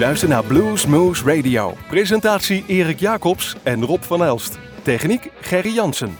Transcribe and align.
luistert 0.00 0.30
naar 0.30 0.44
Blues 0.44 0.86
Moose 0.86 1.24
Radio. 1.24 1.76
Presentatie 1.88 2.64
Erik 2.66 3.00
Jacobs 3.00 3.56
en 3.62 3.84
Rob 3.84 4.02
van 4.02 4.24
Elst. 4.24 4.58
Techniek 4.82 5.30
Gerry 5.40 5.74
Jansen. 5.74 6.16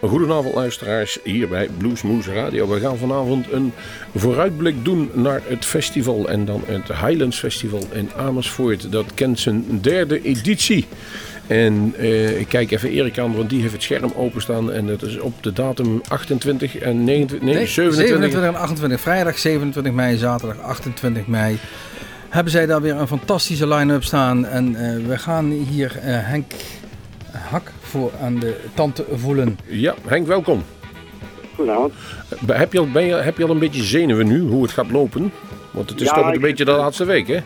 Goedenavond 0.00 0.54
luisteraars, 0.54 1.18
hier 1.24 1.48
bij 1.48 1.68
Bluesmoose 1.78 2.32
Radio. 2.32 2.68
We 2.68 2.80
gaan 2.80 2.98
vanavond 2.98 3.52
een 3.52 3.72
vooruitblik 4.14 4.84
doen 4.84 5.10
naar 5.12 5.40
het 5.44 5.64
festival 5.64 6.28
en 6.28 6.44
dan 6.44 6.62
het 6.66 6.86
Highlands 6.86 7.38
Festival 7.38 7.82
in 7.92 8.10
Amersfoort. 8.16 8.92
Dat 8.92 9.14
kent 9.14 9.38
zijn 9.38 9.80
derde 9.80 10.22
editie. 10.22 10.86
En 11.46 11.94
eh, 11.96 12.40
ik 12.40 12.48
kijk 12.48 12.70
even 12.70 12.90
Erik 12.90 13.18
aan, 13.18 13.36
want 13.36 13.50
die 13.50 13.60
heeft 13.60 13.72
het 13.72 13.82
scherm 13.82 14.12
openstaan. 14.16 14.72
En 14.72 14.86
dat 14.86 15.02
is 15.02 15.18
op 15.18 15.42
de 15.42 15.52
datum 15.52 16.00
28 16.08 16.78
en 16.78 17.04
29, 17.04 17.40
nee, 17.40 17.54
Nee, 17.54 17.66
27. 17.66 18.06
27 18.06 18.42
en 18.42 18.60
28. 18.60 19.00
Vrijdag 19.00 19.38
27 19.38 19.92
mei, 19.92 20.16
zaterdag 20.16 20.60
28 20.60 21.26
mei. 21.26 21.58
Hebben 22.28 22.52
zij 22.52 22.66
daar 22.66 22.80
weer 22.82 22.96
een 22.96 23.06
fantastische 23.06 23.68
line-up 23.68 24.04
staan. 24.04 24.46
En 24.46 24.74
eh, 24.74 25.06
we 25.06 25.18
gaan 25.18 25.50
hier 25.50 25.98
eh, 25.98 26.02
Henk 26.06 26.52
Hak 27.32 27.72
voor 27.80 28.10
aan 28.22 28.38
de 28.38 28.56
tand 28.74 29.02
voelen. 29.14 29.58
Ja, 29.66 29.94
Henk, 30.06 30.26
welkom. 30.26 30.64
Goedenavond. 31.54 31.92
Eh, 32.48 32.56
Heb 32.58 32.72
je, 32.72 32.78
al, 32.78 32.90
ben 32.90 33.04
je, 33.04 33.14
heb 33.14 33.36
je 33.38 33.44
al 33.44 33.50
een 33.50 33.58
beetje 33.58 33.82
zenuwen 33.82 34.26
nu, 34.26 34.40
hoe 34.40 34.62
het 34.62 34.72
gaat 34.72 34.90
lopen? 34.90 35.32
Want 35.70 35.90
het 35.90 36.00
is 36.00 36.06
Ja, 36.06 36.14
toch 36.14 36.26
een 36.34 36.40
beetje 36.40 36.56
zit, 36.56 36.66
de 36.66 36.72
laatste 36.72 37.04
week, 37.04 37.26
hè? 37.28 37.38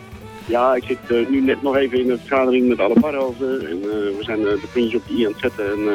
Ja, 0.45 0.75
ik 0.75 0.83
zit 0.83 1.29
nu 1.29 1.41
net 1.41 1.61
nog 1.61 1.75
even 1.75 1.99
in 1.99 2.09
een 2.11 2.19
vergadering 2.19 2.67
met 2.67 2.79
alle 2.79 2.99
barrels. 2.99 3.35
en 3.39 3.47
eh, 3.81 3.89
we 3.89 4.17
zijn 4.19 4.39
de 4.41 4.59
puntjes 4.73 5.01
op 5.01 5.07
de 5.07 5.13
i 5.13 5.25
aan 5.25 5.31
het 5.31 5.41
zetten 5.41 5.65
en 5.65 5.79
eh, 5.79 5.93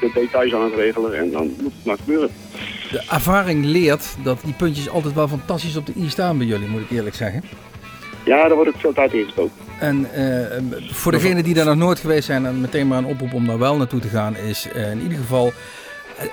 de 0.00 0.10
details 0.14 0.54
aan 0.54 0.64
het 0.64 0.74
regelen. 0.74 1.18
En 1.18 1.30
dan 1.30 1.46
moet 1.46 1.72
het 1.76 1.84
maar 1.84 1.96
gebeuren. 1.98 2.30
De 2.90 3.02
ervaring 3.10 3.64
leert 3.64 4.16
dat 4.24 4.38
die 4.44 4.54
puntjes 4.54 4.88
altijd 4.88 5.14
wel 5.14 5.28
fantastisch 5.28 5.76
op 5.76 5.86
de 5.86 5.92
i 5.96 6.08
staan 6.08 6.38
bij 6.38 6.46
jullie, 6.46 6.68
moet 6.68 6.80
ik 6.80 6.90
eerlijk 6.90 7.14
zeggen. 7.16 7.42
Ja, 8.24 8.46
daar 8.46 8.54
wordt 8.54 8.70
ook 8.70 8.80
veel 8.80 8.92
tijd 8.92 9.10
gestoken. 9.10 9.52
En 9.80 10.12
eh, 10.12 10.58
voor 10.90 11.12
degenen 11.12 11.44
die 11.44 11.54
daar 11.54 11.64
nog 11.64 11.76
nooit 11.76 11.98
geweest 11.98 12.24
zijn 12.24 12.46
en 12.46 12.60
meteen 12.60 12.88
maar 12.88 12.98
een 12.98 13.04
oproep 13.04 13.34
om 13.34 13.46
daar 13.46 13.58
wel 13.58 13.76
naartoe 13.76 14.00
te 14.00 14.08
gaan, 14.08 14.36
is 14.36 14.68
eh, 14.72 14.90
in 14.90 15.00
ieder 15.00 15.18
geval, 15.18 15.52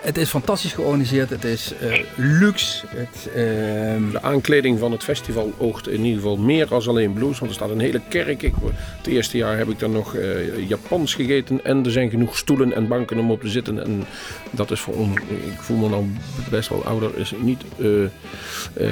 het 0.02 0.18
is 0.18 0.30
fantastisch 0.30 0.74
georganiseerd, 0.74 1.30
het 1.30 1.44
is 1.44 1.74
eh, 1.80 2.00
luxe, 2.16 2.86
het, 2.88 3.30
ehm, 3.36 4.12
De 4.12 4.22
aankleding 4.22 4.80
van 4.80 4.92
het 4.92 5.04
festival 5.04 5.54
oogt 5.58 5.88
in 5.88 6.04
ieder 6.04 6.22
geval 6.22 6.38
meer 6.38 6.74
als 6.74 6.88
alleen 6.88 7.14
blues. 7.14 7.40
Want 7.40 7.52
er 7.52 7.58
staat 7.58 7.70
een 7.70 7.80
hele 7.80 8.02
kerk. 8.10 8.42
Ik, 8.44 8.54
het 8.98 9.08
eerste 9.08 9.38
jaar 9.38 9.58
heb 9.58 9.70
ik 9.70 9.80
dan 9.80 9.92
nog 9.92 10.16
eh, 10.16 10.68
Japans 10.68 11.14
gegeten. 11.14 11.66
En 11.66 11.86
er 11.86 11.92
zijn 11.92 12.10
genoeg 12.10 12.38
stoelen 12.38 12.74
en 12.74 12.88
banken 12.88 13.20
om 13.20 13.32
op 13.32 13.42
te 13.42 13.50
zitten. 13.50 13.84
En 13.84 14.04
dat 14.52 14.72
is 14.72 14.80
voor 14.80 14.96
ik 15.28 15.60
voel 15.60 15.78
me 15.78 15.90
nou 15.90 16.06
best 16.50 16.70
wel 16.70 16.86
ouder, 16.86 17.18
is 17.18 17.34
niet 17.42 17.62
eh, 17.78 18.88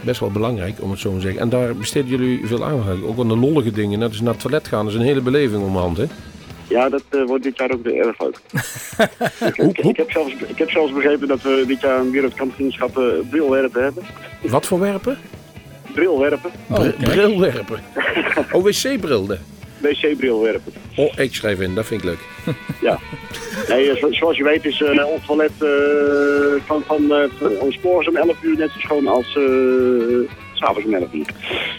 best 0.00 0.20
wel 0.20 0.30
belangrijk 0.30 0.82
om 0.82 0.90
het 0.90 1.00
zo 1.00 1.14
te 1.14 1.20
zeggen. 1.20 1.40
En 1.40 1.48
daar 1.48 1.76
besteden 1.76 2.10
jullie 2.10 2.46
veel 2.46 2.64
aandacht 2.64 2.88
aan. 2.88 3.04
Ook 3.04 3.18
aan 3.18 3.28
de 3.28 3.36
lollige 3.36 3.70
dingen. 3.70 3.98
Net 3.98 4.08
als 4.08 4.20
naar 4.20 4.32
het 4.32 4.42
toilet 4.42 4.68
gaan, 4.68 4.84
dat 4.84 4.94
is 4.94 5.00
een 5.00 5.06
hele 5.06 5.20
beleving 5.20 5.62
om 5.62 5.72
de 5.72 5.78
hand. 5.78 5.96
Hè? 5.96 6.06
Ja, 6.68 6.88
dat 6.88 7.02
eh, 7.08 7.22
wordt 7.24 7.42
dit 7.44 7.58
jaar 7.58 7.70
ook 7.70 7.82
weer 7.82 8.06
erg 8.06 8.16
leuk. 8.20 8.38
ik, 9.68 9.78
ik, 9.78 9.96
heb 9.96 10.10
zelfs, 10.10 10.32
ik 10.46 10.58
heb 10.58 10.70
zelfs 10.70 10.92
begrepen 10.92 11.28
dat 11.28 11.42
we 11.42 11.64
dit 11.66 11.80
jaar 11.80 11.98
een 12.00 12.10
wereldkampioenschap 12.10 12.98
eh, 12.98 13.04
brilwerpen 13.30 13.82
hebben. 13.82 14.02
Wat 14.42 14.66
voor 14.66 14.80
werpen? 14.80 15.18
Brilwerpen, 15.94 16.50
oh, 16.70 16.78
kijk. 16.78 16.96
brilwerpen. 16.98 17.80
Oh, 18.52 18.62
wc-brilden. 18.64 19.40
wc-brilwerpen. 19.78 20.72
Oh, 20.96 21.12
ik 21.16 21.34
schrijf 21.34 21.60
in, 21.60 21.74
dat 21.74 21.86
vind 21.86 22.00
ik 22.04 22.06
leuk. 22.06 22.18
Ja. 22.80 22.98
Nee, 23.68 23.90
eh, 23.90 23.96
zo- 23.96 24.12
zoals 24.12 24.36
je 24.36 24.44
weet 24.44 24.64
is 24.64 24.82
eh, 24.82 25.06
ons 25.06 25.26
toilet 25.26 25.50
eh, 25.58 26.66
van, 26.66 26.82
van 26.86 27.12
eh, 27.12 27.60
ons 27.60 27.78
om 28.08 28.16
11 28.16 28.36
uur 28.42 28.56
net 28.56 28.70
zo 28.70 28.78
schoon 28.78 29.06
als 29.06 29.26
eh, 29.36 29.42
s 30.54 30.58
s'avonds 30.58 30.86
om 30.86 30.94
11 30.94 31.12
uur. 31.12 31.26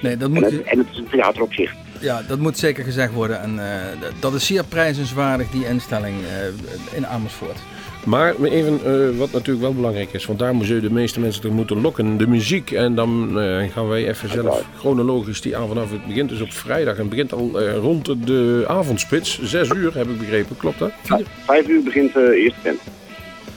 Nee, 0.01 0.17
dat 0.17 0.27
En 0.27 0.33
moet, 0.33 0.43
het, 0.45 0.61
en 0.63 0.77
het 0.77 0.87
is 0.91 0.97
een 0.97 1.07
theater 1.09 1.41
op 1.41 1.53
zich. 1.53 1.73
Ja, 1.99 2.21
dat 2.27 2.39
moet 2.39 2.57
zeker 2.57 2.83
gezegd 2.83 3.13
worden. 3.13 3.41
En 3.41 3.59
eh, 3.59 4.09
dat 4.19 4.33
is 4.33 4.45
zeer 4.45 4.63
prijzenswaardig, 4.63 5.49
die 5.49 5.65
instelling 5.65 6.15
eh, 6.23 6.97
in 6.97 7.07
Amersfoort. 7.07 7.57
Maar 8.05 8.35
even 8.43 8.79
eh, 8.85 9.17
wat 9.17 9.31
natuurlijk 9.31 9.65
wel 9.65 9.73
belangrijk 9.73 10.13
is, 10.13 10.25
want 10.25 10.39
daar 10.39 10.55
moeten 10.55 10.81
de 10.81 10.91
meeste 10.91 11.19
mensen 11.19 11.43
er 11.43 11.51
moeten 11.51 11.81
lokken, 11.81 12.17
de 12.17 12.27
muziek. 12.27 12.71
En 12.71 12.95
dan 12.95 13.39
eh, 13.39 13.71
gaan 13.71 13.87
wij 13.87 14.07
even 14.07 14.29
zelf 14.29 14.65
chronologisch 14.77 15.41
die 15.41 15.57
aan 15.57 15.67
vanaf. 15.67 15.91
Het 15.91 16.05
begint 16.07 16.29
dus 16.29 16.41
op 16.41 16.51
vrijdag 16.51 16.93
en 16.93 16.99
het 16.99 17.09
begint 17.09 17.33
al 17.33 17.59
eh, 17.59 17.75
rond 17.75 18.27
de 18.27 18.63
avondspits. 18.67 19.41
Zes 19.41 19.69
uur 19.69 19.97
heb 19.97 20.07
ik 20.07 20.17
begrepen, 20.17 20.57
klopt 20.57 20.79
dat? 20.79 20.91
Ja, 21.03 21.19
vijf 21.45 21.67
uur 21.67 21.83
begint 21.83 22.13
de 22.13 22.35
eerste 22.35 22.59
band. 22.63 22.79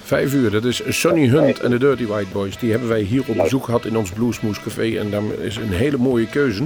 Vijf 0.04 0.32
uur, 0.34 0.50
dat 0.50 0.64
is 0.64 0.82
Sonny 0.88 1.28
Hunt 1.28 1.60
en 1.60 1.70
de 1.70 1.78
Dirty 1.78 2.06
White 2.06 2.30
Boys. 2.32 2.58
Die 2.58 2.70
hebben 2.70 2.88
wij 2.88 3.00
hier 3.00 3.22
op 3.26 3.36
bezoek 3.36 3.64
gehad 3.64 3.84
in 3.84 3.96
ons 3.96 4.10
Bluesmoes 4.10 4.60
Café. 4.62 4.98
En 4.98 5.10
daar 5.10 5.22
is 5.40 5.56
een 5.56 5.72
hele 5.72 5.96
mooie 5.96 6.26
keuze. 6.28 6.64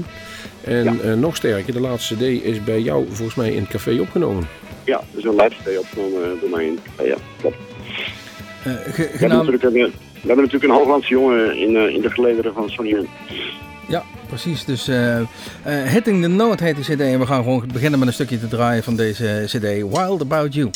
En 0.64 0.84
Ja. 0.84 0.94
eh, 1.02 1.12
nog 1.14 1.36
sterker, 1.36 1.72
de 1.72 1.80
laatste 1.80 2.14
CD 2.14 2.20
is 2.22 2.64
bij 2.64 2.80
jou 2.80 3.06
volgens 3.10 3.34
mij 3.36 3.50
in 3.52 3.60
het 3.60 3.68
café 3.70 4.00
opgenomen. 4.00 4.48
Ja, 4.84 4.96
er 5.12 5.18
is 5.18 5.24
een 5.24 5.36
livestay 5.36 5.76
opgenomen 5.76 6.22
eh, 6.22 6.40
door 6.40 6.50
mij 6.50 6.64
in 6.66 6.72
het 6.72 6.80
café, 6.96 7.08
ja. 7.08 7.16
Klopt. 7.40 7.56
Eh, 8.64 8.72
ge- 8.94 9.02
We 9.12 9.18
hebben, 9.18 9.28
natuurlijk 9.38 9.62
een, 9.64 9.72
we 9.72 10.26
hebben 10.26 10.36
natuurlijk 10.44 10.64
een 10.64 10.78
Hooglandse 10.78 11.08
jongen 11.10 11.56
in, 11.56 11.76
eh, 11.76 11.94
in 11.94 12.00
de 12.00 12.10
gelederen 12.10 12.54
van 12.54 12.70
Sonny 12.70 12.92
Hunt. 12.92 13.08
ja, 13.88 14.02
precies. 14.28 14.64
Dus 14.64 14.88
eh, 14.88 15.18
eh, 15.18 15.26
Hitting 15.64 16.22
the 16.22 16.28
Note 16.28 16.64
heet 16.64 16.76
die 16.76 16.84
cd. 16.96 17.00
En 17.00 17.18
we 17.18 17.26
gaan 17.26 17.42
gewoon 17.42 17.68
beginnen 17.72 17.98
met 17.98 18.08
een 18.08 18.14
stukje 18.14 18.40
te 18.40 18.48
draaien 18.48 18.82
van 18.82 18.96
deze 18.96 19.42
cd. 19.46 19.62
Wild 19.62 20.20
About 20.20 20.54
You. 20.54 20.70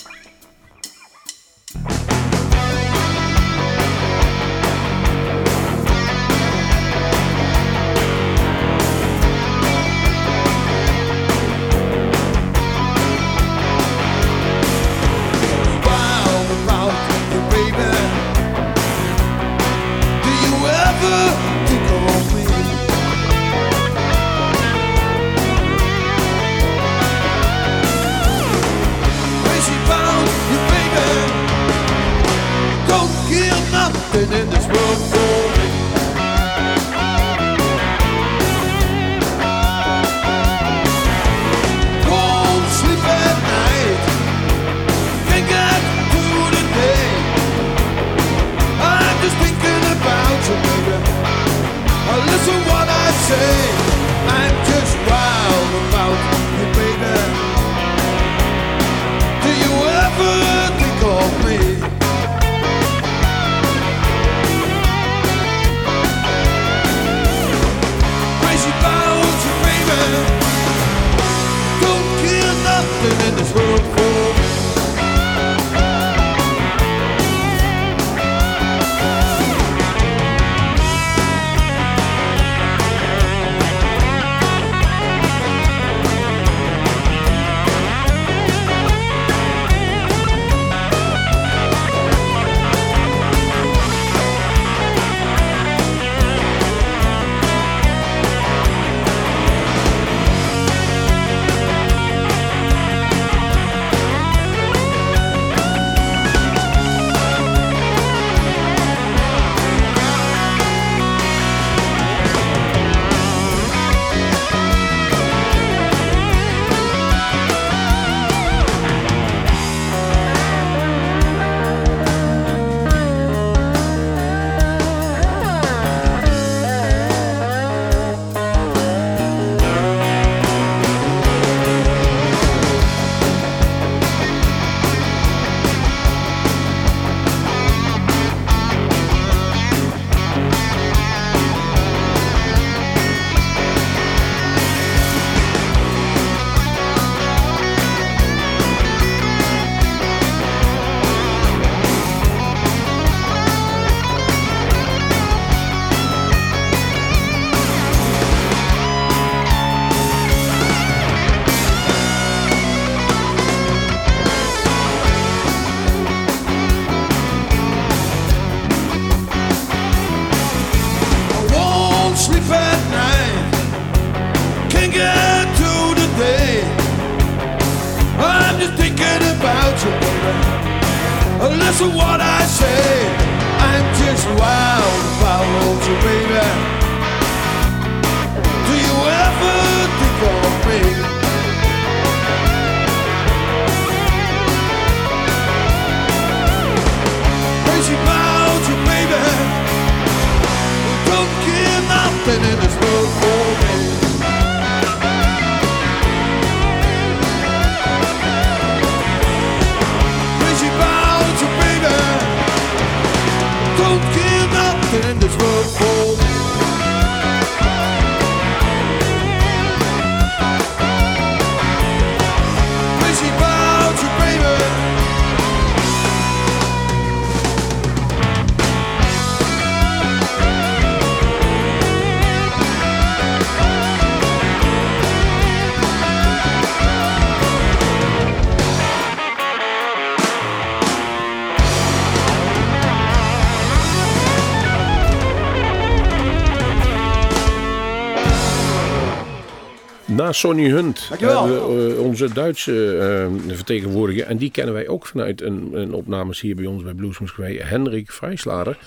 Sonny 250.33 250.69
Hunt 250.69 251.07
Dankjewel. 251.09 251.49
we 251.49 251.95
eh, 251.95 252.05
onze 252.05 252.33
Duitse 252.33 252.97
eh, 252.97 253.55
vertegenwoordiger. 253.55 254.27
En 254.27 254.37
die 254.37 254.51
kennen 254.51 254.75
wij 254.75 254.89
ook 254.89 255.07
vanuit 255.07 255.43
een, 255.43 255.71
een 255.73 255.93
opnames 255.93 256.41
hier 256.41 256.57
bij 256.57 256.67
ons 256.67 256.83
bij 256.83 256.95
Bluesmoes 256.95 257.37
Henrik 257.59 258.11
Vrijslader. 258.11 258.79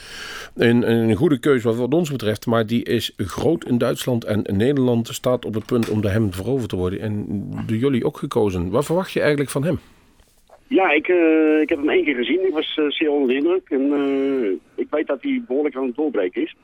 Een, 0.56 0.92
een 0.92 1.16
goede 1.16 1.40
keuze 1.40 1.68
wat, 1.68 1.76
wat 1.76 1.94
ons 1.94 2.12
betreft. 2.12 2.46
Maar 2.46 2.66
die 2.66 2.84
is 2.84 3.14
groot 3.18 3.66
in 3.66 3.78
Duitsland. 3.78 4.24
En 4.24 4.44
Nederland 4.52 5.08
staat 5.08 5.46
op 5.46 5.54
het 5.54 5.66
punt 5.66 5.90
om 5.90 6.02
de 6.02 6.10
hem 6.10 6.34
veroverd 6.34 6.70
te 6.70 6.76
worden. 6.76 7.00
En 7.00 7.26
door 7.66 7.78
jullie 7.78 8.06
ook 8.06 8.18
gekozen. 8.18 8.70
Wat 8.70 8.86
verwacht 8.86 9.12
je 9.12 9.20
eigenlijk 9.20 9.50
van 9.50 9.64
hem? 9.64 9.80
Ja, 10.68 10.92
ik, 10.92 11.08
eh, 11.08 11.62
ik 11.62 11.70
heb 11.70 11.78
hem 11.78 11.90
één 11.90 12.04
keer 12.04 12.16
gezien. 12.16 12.48
Ik 12.48 12.54
was 12.54 12.78
eh, 12.78 12.86
zeer 12.90 13.12
onder 13.12 13.28
de 13.28 13.36
indruk. 13.36 13.70
En 13.70 13.94
eh, 13.94 14.52
ik 14.76 14.88
weet 14.90 15.08
dat 15.08 15.22
hij 15.22 15.44
behoorlijk 15.48 15.76
aan 15.76 15.86
het 15.86 15.96
doorbreken 15.96 16.42
is. 16.42 16.56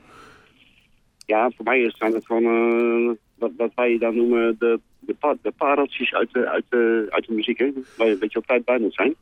Ja, 1.26 1.50
voor 1.56 1.64
mij 1.64 1.92
zijn 1.96 2.12
het 2.12 2.26
gewoon 2.26 2.44
eh, 2.44 3.16
wat, 3.40 3.50
wat 3.56 3.70
wij 3.74 3.98
dan 3.98 4.16
noemen 4.16 4.56
de, 4.58 4.80
de, 4.98 5.14
pa 5.14 5.36
de 5.42 5.52
pareltjes 5.56 6.14
uit 6.14 6.28
de, 6.32 6.48
uit, 6.48 6.64
de, 6.68 7.06
uit 7.10 7.26
de 7.26 7.32
muziek. 7.34 7.58
Hè? 7.58 7.70
Waar 7.96 8.06
je 8.06 8.12
een 8.12 8.18
beetje 8.18 8.38
op 8.38 8.46
tijd 8.46 8.64
bij 8.64 8.78
moet 8.78 8.94
zijn. 8.94 9.14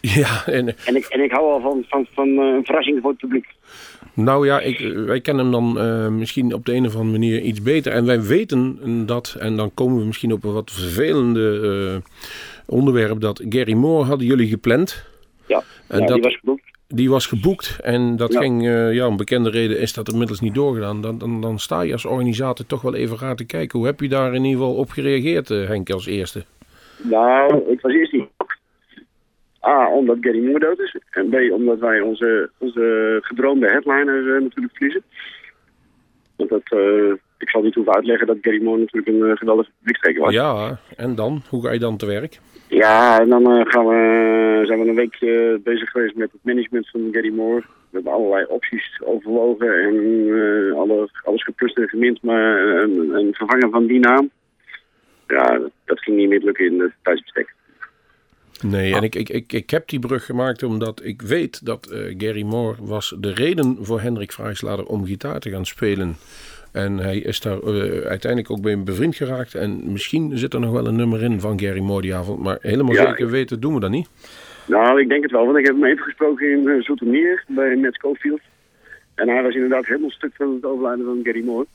Ja, 0.00 0.46
en 0.46 0.74
En 0.86 0.96
ik, 0.96 1.04
en 1.06 1.20
ik 1.24 1.30
hou 1.30 1.44
al 1.52 1.60
van, 1.60 1.84
van, 1.88 2.06
van 2.12 2.28
eh, 2.28 2.44
een 2.54 2.64
verrassing 2.64 3.00
voor 3.00 3.10
het 3.10 3.18
publiek. 3.18 3.46
Nou 4.14 4.46
ja, 4.46 4.60
ik, 4.60 4.78
wij 5.06 5.20
kennen 5.20 5.42
hem 5.44 5.52
dan 5.52 5.78
eh, 5.78 6.08
misschien 6.08 6.54
op 6.54 6.66
de 6.66 6.74
een 6.74 6.86
of 6.86 6.94
andere 6.94 7.12
manier 7.18 7.40
iets 7.40 7.62
beter. 7.62 7.92
En 7.92 8.04
wij 8.06 8.22
weten 8.22 8.78
dat, 9.06 9.36
en 9.38 9.56
dan 9.56 9.74
komen 9.74 9.98
we 9.98 10.04
misschien 10.06 10.32
op 10.32 10.44
een 10.44 10.52
wat 10.52 10.70
vervelende 10.72 11.60
eh, 12.04 12.10
onderwerp, 12.66 13.20
dat 13.20 13.42
Gary 13.48 13.72
Moore 13.72 14.04
hadden 14.06 14.26
jullie 14.26 14.48
gepland. 14.48 15.06
Ja, 15.46 15.62
En 15.88 16.00
ja 16.00 16.06
dat- 16.06 16.14
die 16.14 16.22
was 16.24 16.36
geboekt. 16.36 16.62
Die 16.94 17.10
was 17.10 17.26
geboekt 17.26 17.78
en 17.82 18.16
dat 18.16 18.32
Ja. 18.32 18.40
ging, 18.40 18.66
eh, 18.66 18.92
ja, 18.94 19.04
een 19.06 19.16
bekende 19.16 19.50
reden 19.50 19.78
is 19.80 19.92
dat 19.92 20.08
inmiddels 20.12 20.40
niet 20.40 20.54
doorgedaan. 20.54 21.00
Dan, 21.02 21.18
dan, 21.18 21.40
dan 21.40 21.58
sta 21.58 21.80
je 21.80 21.92
als 21.92 22.04
organisator 22.04 22.66
toch 22.66 22.82
wel 22.82 22.94
even 22.94 23.18
raar 23.18 23.36
te 23.36 23.46
kijken. 23.46 23.78
Hoe 23.78 23.88
heb 23.88 24.00
je 24.00 24.08
daar 24.08 24.34
in 24.34 24.44
ieder 24.44 24.60
geval 24.60 24.74
op 24.74 24.90
gereageerd, 24.90 25.50
eh, 25.50 25.66
Henk, 25.66 25.90
als 25.90 26.06
eerste? 26.06 26.44
Nou, 27.02 27.70
ik 27.70 27.80
was 27.80 27.92
eerst 27.92 28.12
niet. 28.12 28.28
A, 29.66 29.88
omdat 29.90 30.16
Gary 30.20 30.44
Moore 30.44 30.58
dood 30.58 30.78
is. 30.78 30.96
En 31.10 31.28
B, 31.28 31.34
omdat 31.52 31.78
wij 31.78 32.00
onze, 32.00 32.50
onze 32.58 33.18
gedroomde 33.22 33.66
headliner 33.68 34.34
eh, 34.36 34.42
natuurlijk 34.42 34.74
verliezen. 34.76 35.02
Want 36.36 36.50
dat, 36.50 36.62
eh, 36.64 37.12
ik 37.38 37.50
zal 37.50 37.62
niet 37.62 37.74
hoeven 37.74 37.94
uitleggen 37.94 38.26
dat 38.26 38.36
Gary 38.40 38.62
Moore 38.62 38.80
natuurlijk 38.80 39.06
een 39.06 39.28
uh, 39.28 39.36
geweldige 39.36 39.70
publiekstreker 39.78 40.20
was. 40.22 40.32
Ja, 40.32 40.78
en 40.96 41.14
dan? 41.14 41.42
Hoe 41.48 41.62
ga 41.62 41.72
je 41.72 41.78
dan 41.78 41.96
te 41.96 42.06
werk? 42.06 42.40
Ja, 42.68 43.20
en 43.20 43.28
dan 43.28 43.50
eh, 43.50 43.66
gaan 43.66 43.86
we, 43.86 44.62
zijn 44.66 44.80
we 44.80 44.88
een 44.88 44.94
week 44.94 45.14
eh, 45.20 45.62
bezig 45.62 45.90
geweest 45.90 46.14
met 46.14 46.32
het 46.32 46.40
management 46.44 46.90
van 46.90 47.08
Gary 47.12 47.32
Moore. 47.34 47.60
We 47.60 48.00
hebben 48.00 48.12
allerlei 48.12 48.44
opties 48.48 49.00
overwogen 49.04 49.82
en 49.82 49.94
eh, 50.28 50.78
alle, 50.78 51.08
alles 51.22 51.44
geplust 51.44 51.78
en 51.78 51.88
gemint, 51.88 52.22
maar 52.22 52.58
een, 52.58 53.14
een 53.14 53.34
vervanger 53.34 53.70
van 53.70 53.86
die 53.86 53.98
naam, 53.98 54.30
ja, 55.26 55.58
dat, 55.58 55.70
dat 55.84 56.00
ging 56.00 56.16
niet 56.16 56.28
meer 56.28 56.40
lukken 56.40 56.66
in 56.66 56.80
het 56.80 56.92
tijdsbestek. 57.02 57.54
Nee, 58.64 58.94
en 58.94 59.02
ik, 59.02 59.14
ik, 59.14 59.28
ik, 59.28 59.52
ik 59.52 59.70
heb 59.70 59.88
die 59.88 59.98
brug 59.98 60.24
gemaakt 60.24 60.62
omdat 60.62 61.04
ik 61.04 61.22
weet 61.22 61.66
dat 61.66 61.86
eh, 61.86 62.14
Gary 62.18 62.42
Moore 62.42 62.76
was 62.80 63.14
de 63.18 63.32
reden 63.32 63.76
voor 63.80 64.00
Hendrik 64.00 64.32
Vrijslader 64.32 64.86
om 64.86 65.06
gitaar 65.06 65.40
te 65.40 65.50
gaan 65.50 65.66
spelen. 65.66 66.16
En 66.72 66.98
hij 66.98 67.18
is 67.18 67.40
daar 67.40 67.58
eh, 67.58 68.06
uiteindelijk 68.06 68.50
ook 68.50 68.60
bij 68.60 68.72
een 68.72 68.84
bevriend 68.84 69.16
geraakt. 69.16 69.54
En 69.54 69.92
misschien 69.92 70.38
zit 70.38 70.54
er 70.54 70.60
nog 70.60 70.72
wel 70.72 70.86
een 70.86 70.96
nummer 70.96 71.22
in 71.22 71.40
van 71.40 71.60
Gary 71.60 71.80
Moore 71.80 72.02
die 72.02 72.14
avond. 72.14 72.42
Maar 72.42 72.58
helemaal 72.60 72.94
Ja, 72.94 73.08
zeker 73.08 73.30
weten 73.30 73.60
doen 73.60 73.74
we 73.74 73.80
dat 73.80 73.90
niet. 73.90 74.08
Nou, 74.66 75.00
ik 75.00 75.08
denk 75.08 75.22
het 75.22 75.32
wel, 75.32 75.44
want 75.44 75.58
ik 75.58 75.66
heb 75.66 75.74
hem 75.74 75.84
even 75.84 76.04
gesproken 76.04 76.50
in 76.50 76.62
uh, 76.66 76.82
Zoetermeer 76.82 77.44
bij 77.48 77.76
Matt 77.76 77.94
Schofield. 77.94 78.40
En 79.14 79.28
hij 79.28 79.42
was 79.42 79.54
inderdaad 79.54 79.86
helemaal 79.86 80.10
stuk 80.10 80.32
van 80.34 80.54
het 80.54 80.64
overlijden 80.64 81.04
van 81.04 81.20
Gary 81.22 81.44
Moore. 81.44 81.66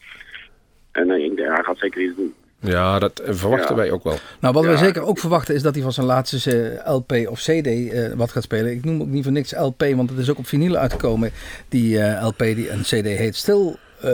En 0.91 1.10
uh, 1.10 1.24
ik 1.24 1.38
hij 1.38 1.63
gaat 1.63 1.77
zeker 1.77 2.01
iets 2.01 2.15
doen. 2.15 2.34
Ja, 2.62 3.00
dat 3.00 3.22
verwachten 3.25 3.70
Ja. 3.75 3.82
wij 3.82 3.92
ook 3.92 4.04
wel. 4.04 4.18
Nou, 4.39 4.54
wat 4.54 4.63
Ja. 4.63 4.70
we 4.70 4.78
zeker 4.78 5.01
ook 5.01 5.20
verwachten 5.20 5.56
is 5.56 5.62
dat 5.62 5.74
hij 5.74 5.84
van 5.84 5.94
zijn 5.94 6.06
laatste 6.06 6.70
eh, 6.80 6.94
LP 6.94 7.12
of 7.30 7.39
CD 7.39 7.68
eh, 7.68 8.13
wat 8.16 8.32
gaat 8.32 8.44
spelen. 8.44 8.72
Ik 8.72 8.86
noem 8.86 9.01
ook 9.01 9.08
niet 9.08 9.24
voor 9.24 9.32
niks 9.32 9.51
LP, 9.56 9.84
want 9.96 10.10
het 10.10 10.20
is 10.20 10.30
ook 10.30 10.38
op 10.38 10.48
vinyl 10.48 10.75
uitgekomen. 10.75 11.32
Die 11.70 12.00
eh, 12.01 12.25
LP, 12.28 12.38
die 12.39 12.70
een 12.72 12.82
CD 12.82 13.06
heet 13.06 13.36
Still 13.36 13.75
eh, 14.01 14.12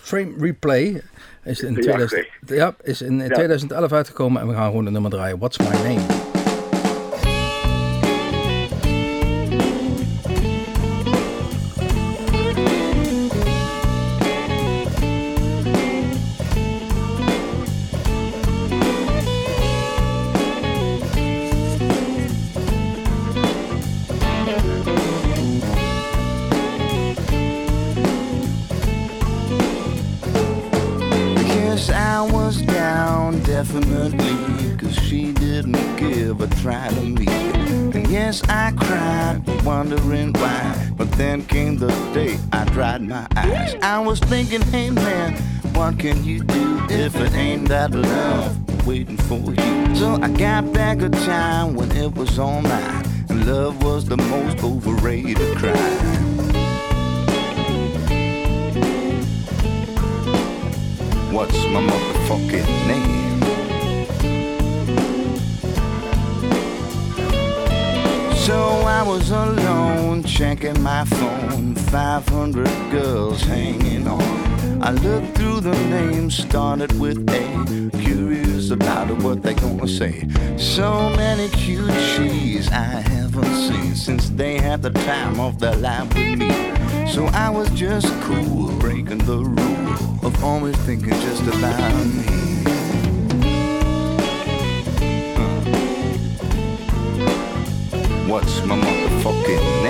Frame 0.00 0.32
Replay. 0.38 1.02
Is 1.44 1.60
in, 1.60 1.74
Ja, 1.74 1.80
2000, 1.80 2.26
oké. 2.42 2.54
ja, 2.54 2.74
is 2.82 3.02
in 3.02 3.18
Ja. 3.20 3.28
2011 3.28 3.92
uitgekomen 3.92 4.40
en 4.40 4.48
we 4.48 4.54
gaan 4.54 4.66
gewoon 4.68 4.84
de 4.84 4.90
nummer 4.90 5.10
draaien. 5.10 5.38
What's 5.38 5.58
My 5.58 5.64
Name? 5.66 6.23
Love 47.92 48.86
waiting 48.86 49.16
for 49.16 49.38
you? 49.38 49.94
So 49.94 50.18
I 50.22 50.28
got 50.28 50.72
back 50.72 51.02
a 51.02 51.08
time 51.08 51.74
when 51.74 51.90
it 51.92 52.14
was 52.14 52.38
all 52.38 52.62
mine, 52.62 53.04
and 53.28 53.46
love 53.46 53.82
was 53.82 54.06
the 54.06 54.16
most 54.16 54.62
overrated 54.62 55.56
crime. 55.56 56.24
What's 61.32 61.56
my 61.66 61.80
motherfucking 61.80 62.86
name? 62.86 63.24
So 68.36 68.56
I 68.86 69.02
was 69.06 69.30
alone, 69.30 70.22
checking 70.22 70.80
my 70.82 71.04
phone. 71.06 71.74
500 71.74 72.66
girls 72.90 73.42
hanging 73.42 74.06
on. 74.06 74.43
I 74.84 74.90
looked 74.90 75.38
through 75.38 75.60
the 75.60 75.72
names, 75.88 76.36
started 76.36 77.00
with 77.00 77.26
A. 77.30 77.90
Curious 78.02 78.70
about 78.70 79.10
what 79.22 79.42
they 79.42 79.54
gonna 79.54 79.88
say. 79.88 80.28
So 80.58 81.08
many 81.16 81.48
cute 81.48 81.90
cheese 82.14 82.68
I 82.70 83.00
haven't 83.00 83.54
seen 83.66 83.94
since 83.94 84.28
they 84.28 84.60
had 84.60 84.82
the 84.82 84.90
time 84.90 85.40
of 85.40 85.58
their 85.58 85.74
life 85.76 86.12
with 86.14 86.38
me. 86.38 86.50
So 87.10 87.24
I 87.28 87.48
was 87.48 87.70
just 87.70 88.08
cool, 88.24 88.78
breaking 88.78 89.24
the 89.24 89.38
rule 89.38 90.18
of 90.22 90.44
always 90.44 90.76
thinking 90.84 91.18
just 91.28 91.44
about 91.44 92.04
me. 92.04 92.44
What's 98.30 98.62
my 98.66 98.76
motherfucking 98.76 99.83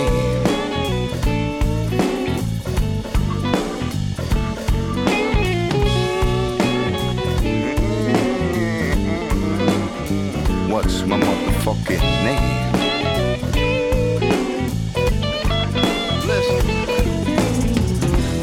What's 10.85 11.01
my 11.07 11.17
motherfucking 11.19 12.03
name? 12.25 12.75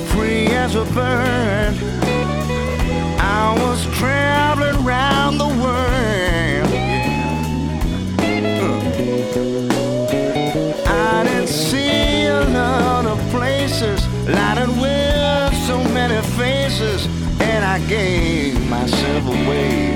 Free 0.07 0.47
as 0.47 0.73
a 0.73 0.85
bird, 0.85 1.75
I 3.19 3.55
was 3.61 3.85
traveling 3.99 4.83
around 4.83 5.37
the 5.37 5.49
world. 5.61 6.73
I 10.87 11.23
didn't 11.23 11.47
see 11.47 12.25
a 12.25 12.43
lot 12.49 13.05
of 13.05 13.19
places, 13.29 14.03
lighted 14.27 14.69
with 14.81 15.53
so 15.67 15.77
many 15.93 16.19
faces, 16.29 17.05
and 17.39 17.63
I 17.63 17.77
gave 17.87 18.67
myself 18.67 19.27
away. 19.27 19.91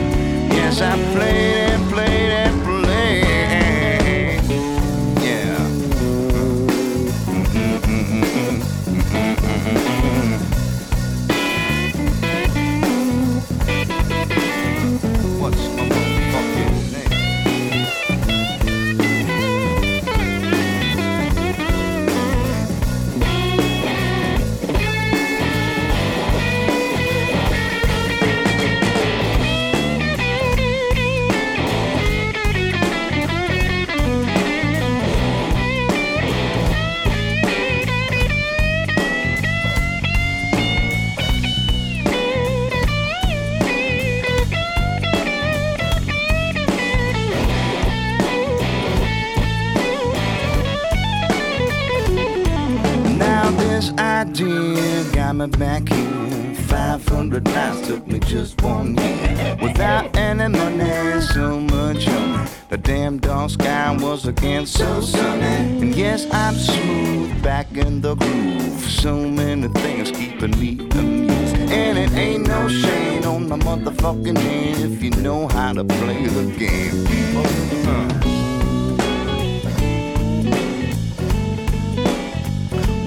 Yes, 0.51 0.79
I 0.81 0.93
played 1.15 1.74
and 2.15 2.54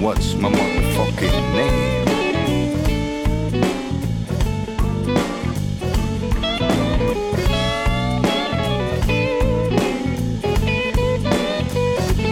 What's 0.09 0.33
my 0.33 0.49
motherfucking 0.49 1.53
name? 1.53 2.05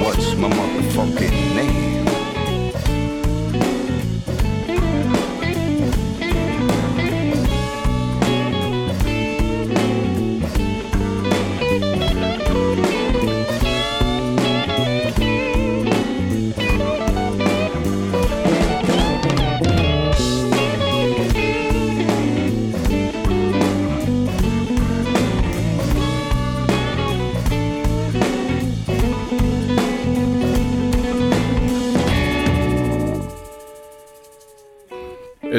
What's 0.02 0.36
my 0.38 0.50
motherfucking 0.50 1.47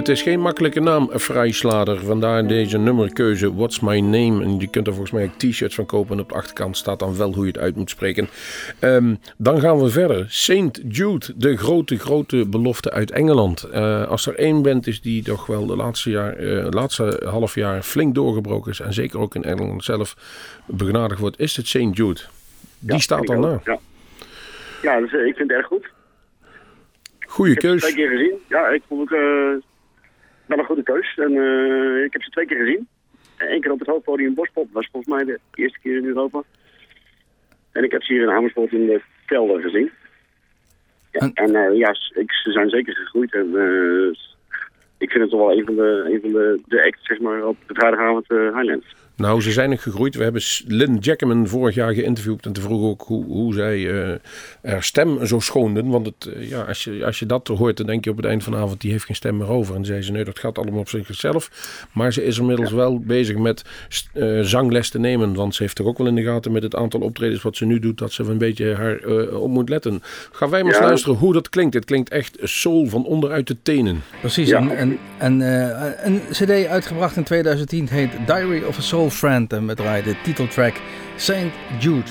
Het 0.09 0.17
is 0.17 0.23
geen 0.23 0.41
makkelijke 0.41 0.81
naam, 0.81 1.09
Vrijslader. 1.13 1.99
Vandaar 2.05 2.47
deze 2.47 2.79
nummerkeuze, 2.79 3.55
What's 3.55 3.81
My 3.81 4.01
Name. 4.01 4.45
En 4.45 4.59
je 4.59 4.71
kunt 4.71 4.87
er 4.87 4.93
volgens 4.93 5.13
mij 5.13 5.25
ook 5.25 5.33
t-shirts 5.39 5.75
van 5.75 5.87
kopen. 5.87 6.17
En 6.17 6.23
op 6.23 6.29
de 6.29 6.35
achterkant 6.35 6.77
staat 6.77 6.99
dan 6.99 7.17
wel 7.17 7.35
hoe 7.35 7.45
je 7.45 7.51
het 7.51 7.61
uit 7.61 7.77
moet 7.77 7.91
spreken. 7.91 8.29
Ehm, 8.79 9.15
dan 9.37 9.61
gaan 9.61 9.79
we 9.83 9.91
verder. 9.91 10.27
Saint 10.29 10.81
Jude, 10.89 11.27
de 11.37 11.57
grote, 11.57 11.99
grote 11.99 12.47
belofte 12.49 12.91
uit 12.91 13.11
Engeland. 13.11 13.63
Eh, 13.63 14.09
als 14.09 14.27
er 14.27 14.35
één 14.35 14.63
band 14.63 14.87
is 14.87 15.01
die 15.01 15.23
toch 15.23 15.47
wel 15.47 15.67
de 15.67 15.77
laatste, 15.77 16.11
jaar, 16.11 16.33
eh, 16.37 16.67
laatste 16.71 17.23
half 17.25 17.55
jaar 17.55 17.83
flink 17.83 18.15
doorgebroken 18.15 18.71
is. 18.71 18.81
En 18.81 18.93
zeker 18.93 19.19
ook 19.19 19.35
in 19.35 19.45
Engeland 19.45 19.85
zelf 19.85 20.17
begenadigd 20.67 21.21
wordt, 21.21 21.41
is 21.41 21.57
het 21.57 21.67
Saint 21.67 21.97
Jude. 21.97 22.21
Die 22.79 22.93
Ja, 22.93 22.99
staat 22.99 23.31
ook, 23.31 23.39
na. 23.39 23.61
Ja, 23.65 23.79
ja 24.83 25.01
dus, 25.01 25.13
eh, 25.13 25.27
ik 25.27 25.37
vind 25.37 25.51
het 25.51 25.59
erg 25.59 25.67
goed. 25.67 25.89
Goeie 27.21 27.53
Ik 27.55 27.63
heb 27.63 27.71
keus. 27.71 27.81
twee 27.81 27.95
keer 27.95 28.09
gezien. 28.09 28.35
Ja, 28.49 28.69
ik 28.69 28.83
vond 28.89 29.11
het 29.11 29.19
wel 30.49 30.59
een 30.59 30.65
goede 30.65 30.83
keus. 30.83 31.15
En 31.17 31.37
eh, 31.37 32.05
ik 32.05 32.13
heb 32.13 32.23
ze 32.23 32.31
twee 32.31 32.47
keer 32.47 32.59
gezien. 32.59 32.89
Eén 33.39 33.61
keer 33.61 33.73
op 33.73 33.79
het 33.79 33.89
hoofdpodium 33.89 34.35
Bospop. 34.35 34.65
Dat 34.65 34.73
was 34.73 34.89
volgens 34.93 35.15
mij 35.15 35.25
de 35.25 35.39
eerste 35.55 35.79
keer 35.81 35.97
in 35.97 36.05
Europa. 36.05 36.43
En 37.73 37.85
ik 37.85 37.93
heb 37.93 38.03
ze 38.03 38.13
hier 38.13 38.23
in 38.23 38.31
Amersfoort 38.31 38.73
in 38.73 38.87
de 38.87 39.01
kelder 39.27 39.61
gezien. 39.61 39.91
Ja, 41.13 41.21
En- 41.21 41.33
en 41.35 41.55
eh, 41.55 41.77
ja, 41.79 41.89
ik, 42.15 42.33
ze 42.33 42.51
zijn 42.53 42.69
zeker 42.69 42.95
gegroeid. 42.95 43.35
En 43.35 43.57
eh, 43.57 44.19
ik 44.99 45.11
vind 45.11 45.23
het 45.23 45.31
toch 45.31 45.41
wel 45.41 45.53
een 45.59 45.65
van 45.65 45.75
de, 45.75 46.09
een 46.13 46.21
van 46.21 46.33
de, 46.33 46.61
de 46.67 46.85
acts 46.85 47.07
zeg 47.07 47.19
maar, 47.21 47.47
op 47.47 47.57
de 47.67 47.75
vrijdagavond 47.75 48.29
Highlands. 48.29 48.87
Nou, 49.19 49.43
ze 49.43 49.53
zijn 49.53 49.71
nog 49.71 49.83
gegroeid. 49.83 50.15
We 50.15 50.23
hebben 50.23 50.43
Lynn 50.67 50.97
Jackman 51.01 51.49
vorig 51.49 51.75
jaar 51.75 51.95
geïnterviewd. 51.95 52.47
En 52.47 52.53
te 52.53 52.61
vroeg 52.61 52.83
ook 52.83 53.03
hoe, 53.03 53.25
hoe 53.25 53.55
zij 53.55 54.03
eh 54.03 54.15
haar 54.63 54.83
stem 54.83 55.27
zo 55.27 55.39
schoonden. 55.41 55.89
Want 55.89 56.07
het, 56.07 56.27
eh, 56.35 56.49
ja, 56.49 56.63
als, 56.63 56.85
je, 56.85 57.05
als 57.05 57.19
je 57.19 57.27
dat 57.27 57.49
hoort, 57.49 57.77
dan 57.77 57.87
denk 57.87 58.05
je 58.05 58.11
op 58.11 58.17
het 58.17 58.27
eind 58.27 58.43
van 58.43 58.53
de 58.53 58.59
avond... 58.59 58.81
die 58.81 58.91
heeft 58.91 59.05
geen 59.05 59.17
stem 59.17 59.37
meer 59.37 59.49
over. 59.49 59.75
En 59.75 59.85
zei 59.85 60.03
ze, 60.03 60.13
nee, 60.13 60.25
dat 60.25 60.39
gaat 60.39 60.59
allemaal 60.59 60.81
op 60.81 60.89
zichzelf. 60.89 61.51
Maar 61.93 62.13
ze 62.13 62.25
is 62.25 62.39
inmiddels 62.39 62.73
wel 62.73 62.99
bezig 63.01 63.37
met 63.37 63.65
eh, 64.13 64.41
zangles 64.41 64.89
te 64.91 64.99
nemen. 64.99 65.35
Want 65.35 65.55
ze 65.55 65.63
heeft 65.63 65.77
toch 65.77 65.87
ook 65.87 65.99
wel 65.99 66.07
in 66.07 66.15
de 66.15 66.23
gaten 66.23 66.53
met 66.53 66.63
het 66.63 66.75
aantal 66.75 67.01
optredens... 67.01 67.43
wat 67.43 67.57
ze 67.57 67.65
nu 67.65 67.79
doet, 67.79 67.99
dat 67.99 68.13
ze 68.13 68.23
een 68.23 68.39
beetje 68.39 68.75
haar 68.75 68.97
eh, 68.99 69.41
op 69.41 69.51
moet 69.51 69.69
letten. 69.69 70.03
Gaan 70.33 70.51
wij 70.51 70.63
maar 70.63 70.71
eens 70.73 70.81
Ja. 70.81 70.87
luisteren 70.87 71.17
hoe 71.17 71.33
dat 71.33 71.49
klinkt. 71.49 71.75
Het 71.75 71.85
klinkt 71.85 72.11
echt 72.11 72.39
soul 72.43 72.87
van 72.87 73.05
onderuit 73.05 73.47
de 73.47 73.57
tenen. 73.63 74.03
Precies, 74.21 74.49
Ja. 74.49 74.59
en, 74.59 74.71
en, 74.77 74.99
en 75.19 75.43
eh, 75.43 75.91
een 76.07 76.21
cd 76.31 76.67
uitgebracht 76.67 77.17
in 77.17 77.23
2010 77.25 77.89
heet 77.89 78.11
Diary 78.27 78.63
of 78.63 78.79
a 78.79 78.81
Soul 78.81 79.08
Friend 79.11 79.53
en 79.53 79.67
we 79.67 79.75
draaien 79.75 80.05
de 80.05 80.17
titeltrack 80.23 80.81
Saint 81.17 81.53
Jude. 81.81 82.11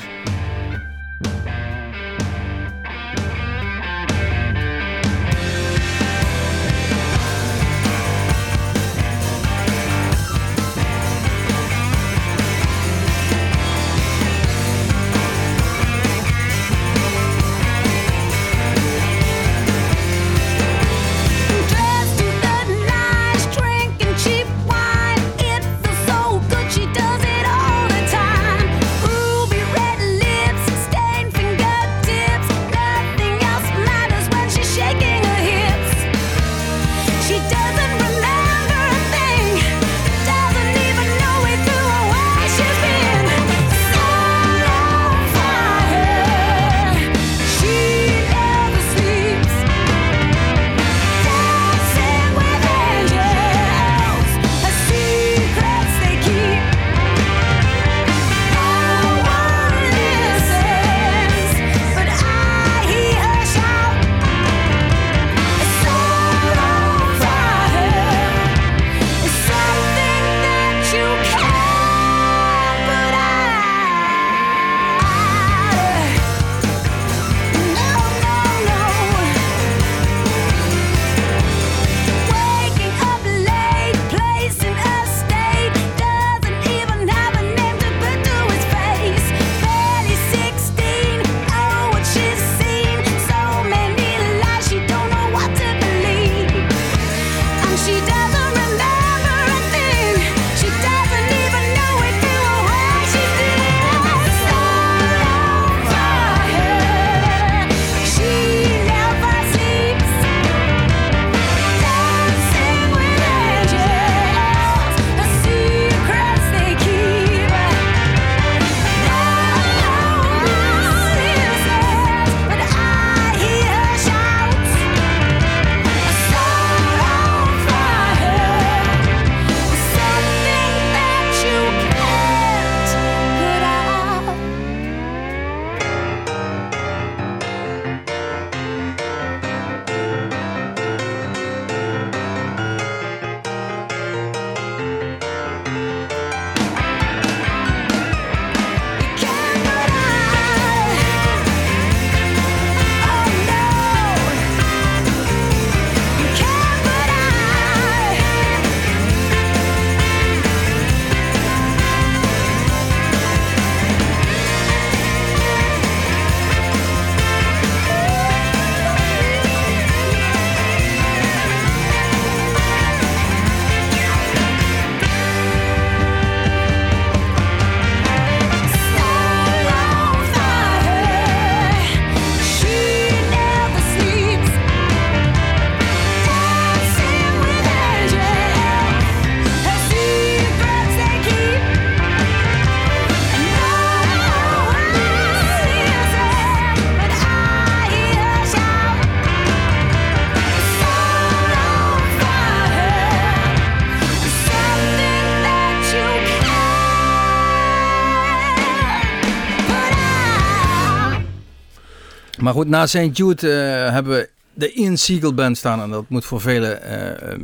Maar 212.48 212.56
goed, 212.56 212.68
na 212.68 212.86
St. 212.86 213.18
Jude 213.18 213.50
eh, 213.50 213.94
hebben 213.94 214.14
we 214.14 214.30
de 214.54 214.72
Ian 214.72 214.98
Siegel 214.98 215.34
Band 215.34 215.58
staan. 215.58 215.82
En 215.82 215.90
dat 215.90 216.10
moet 216.10 216.26
voor 216.26 216.42
velen 216.42 216.82
eh, 216.82 217.32
eh, 217.32 217.40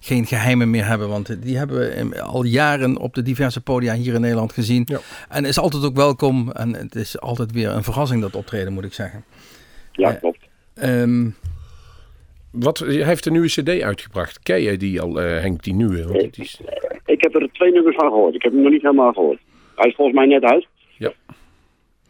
geen 0.00 0.26
geheimen 0.26 0.70
meer 0.70 0.86
hebben. 0.86 1.08
Want 1.08 1.42
die 1.42 1.56
hebben 1.56 1.78
we 1.78 2.22
al 2.22 2.44
jaren 2.44 2.98
op 2.98 3.14
de 3.14 3.22
diverse 3.22 3.62
podia 3.62 3.94
hier 3.94 4.14
in 4.14 4.20
Nederland 4.20 4.52
gezien. 4.52 4.82
Ja. 4.86 4.98
En 5.28 5.44
is 5.44 5.58
altijd 5.58 5.84
ook 5.84 5.96
welkom. 5.96 6.50
En 6.50 6.74
het 6.74 6.94
is 6.94 7.20
altijd 7.20 7.52
weer 7.52 7.70
een 7.70 7.82
verrassing 7.82 8.20
dat 8.20 8.34
optreden, 8.34 8.72
moet 8.72 8.84
ik 8.84 8.92
zeggen. 8.92 9.24
Ja, 9.92 10.12
klopt. 10.12 10.38
Ehm, 10.74 11.28
Wat, 12.50 12.78
hij 12.78 13.04
heeft 13.04 13.26
een 13.26 13.32
nieuwe 13.32 13.48
cd 13.48 13.82
uitgebracht. 13.82 14.42
Ken 14.42 14.62
jij 14.62 14.76
die 14.76 15.00
al, 15.00 15.20
eh, 15.20 15.40
Henk, 15.40 15.62
die 15.62 15.74
nieuwe? 15.74 16.06
Want 16.06 16.38
is, 16.38 16.60
Ik 17.06 17.22
heb 17.22 17.34
er 17.34 17.48
twee 17.52 17.72
nummers 17.72 17.96
van 17.96 18.08
gehoord. 18.08 18.34
Ik 18.34 18.42
heb 18.42 18.52
hem 18.52 18.62
nog 18.62 18.72
niet 18.72 18.82
helemaal 18.82 19.12
gehoord. 19.12 19.40
Hij 19.74 19.88
is 19.88 19.94
volgens 19.94 20.16
mij 20.16 20.26
net 20.26 20.42
uit. 20.42 20.66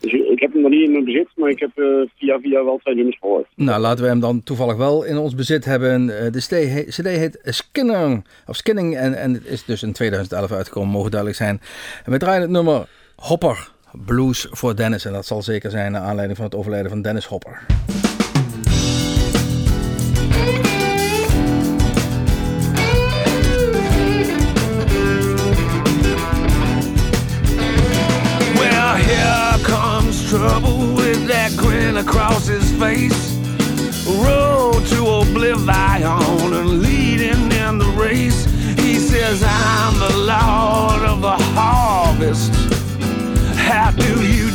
Dus 0.05 0.13
ik 0.13 0.41
heb 0.41 0.53
hem 0.53 0.63
nog 0.63 0.71
niet 0.71 0.83
in 0.83 0.93
mijn 0.93 1.05
bezit, 1.05 1.29
maar 1.35 1.51
ik 1.51 1.61
heb 1.61 1.71
eh, 1.75 1.85
via 2.17 2.39
via 2.41 2.65
wel 2.65 2.79
twee 2.79 2.95
nummers 2.95 3.19
gehoord. 3.19 3.47
nou, 3.55 3.81
laten 3.81 4.05
we 4.05 4.11
hem 4.11 4.21
dan 4.21 4.43
toevallig 4.43 4.77
wel 4.77 5.05
in 5.05 5.17
ons 5.17 5.35
bezit 5.35 5.65
hebben. 5.65 6.19
Eh, 6.19 6.33
de 6.33 6.87
CD 6.89 7.07
heet 7.07 7.39
Skinner, 7.43 8.23
of 8.47 8.57
Skinning 8.57 8.97
en, 8.97 9.15
en 9.15 9.33
het 9.33 9.47
is 9.47 9.65
dus 9.65 9.83
in 9.83 9.93
2011 9.93 10.53
uitgekomen, 10.53 10.91
mogen 10.91 11.11
duidelijk 11.11 11.41
zijn. 11.41 11.61
En 12.05 12.13
we 12.13 12.19
draaien 12.19 12.43
het 12.43 12.51
nummer 12.51 12.89
Hopper, 13.17 13.71
Blues 14.07 14.47
voor 14.51 14.77
Dennis. 14.77 15.05
En 15.05 15.13
dat 15.13 15.27
zal 15.27 15.43
zeker 15.43 15.71
zijn 15.71 15.93
naar 15.93 16.03
aanleiding 16.03 16.37
van 16.37 16.47
het 16.47 16.55
overlijden 16.55 16.91
van 16.91 17.03
Dennis 17.03 17.27
Hopper. 17.27 17.67
Trouble 30.39 30.93
with 30.95 31.29
that 31.29 31.57
grin 31.57 31.97
across 31.97 32.49
his 32.49 32.69
face. 32.73 33.37
Road 34.05 34.85
to 34.87 35.07
oblivion 35.23 36.53
and 36.53 36.83
leading 36.83 37.53
in 37.53 37.79
the 37.79 37.95
race. 37.97 38.45
He 38.81 38.99
says, 38.99 39.45
I'm 39.47 39.95
the 40.01 40.17
Lord 40.17 41.03
of 41.09 41.21
the 41.21 41.37
harvest. 41.55 42.53
How 43.55 43.93
do 43.93 44.27
you 44.27 44.51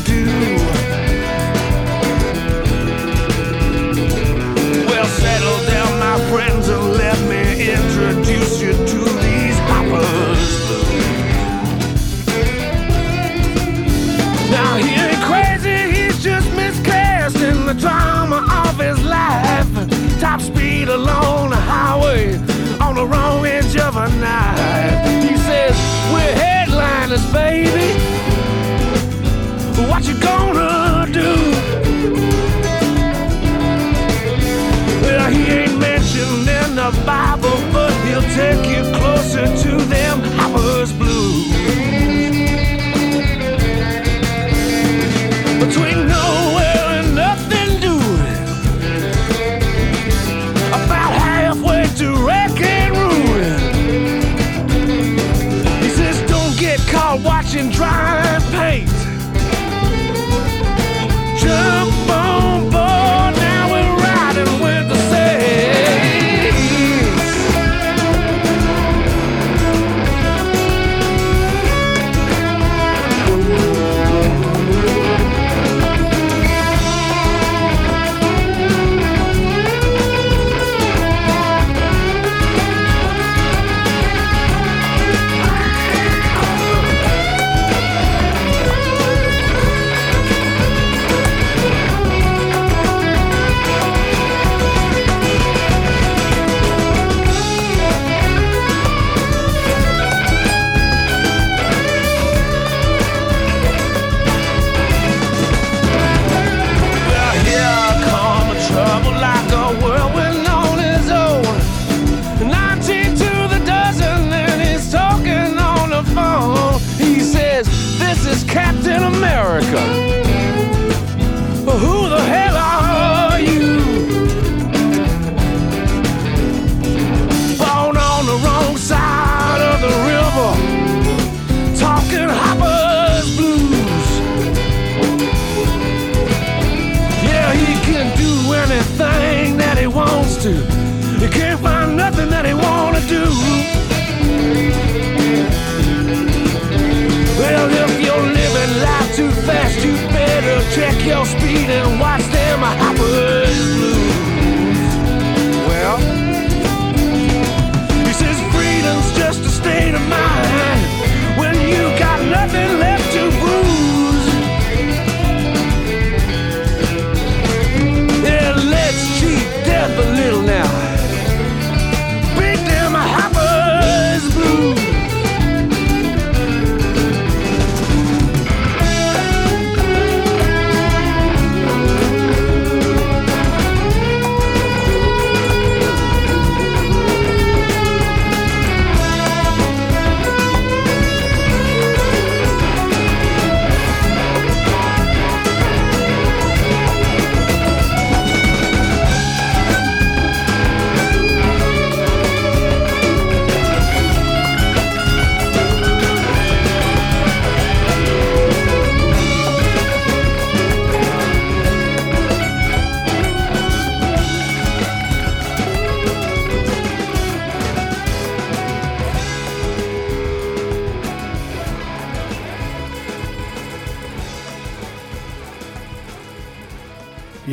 the 17.73 17.79
drama 17.79 18.39
of 18.65 18.79
his 18.79 18.99
life. 19.03 20.19
Top 20.19 20.41
speed 20.41 20.87
along 20.87 21.51
the 21.51 21.55
highway 21.55 22.35
on 22.79 22.95
the 22.95 23.05
wrong 23.05 23.45
edge 23.45 23.77
of 23.77 23.95
a 23.95 24.09
knife. 24.23 25.29
He 25.29 25.37
says, 25.37 25.75
We're 26.11 26.35
headliners, 26.43 27.25
baby. 27.31 27.89
What 29.87 30.07
you 30.07 30.19
gonna 30.19 30.58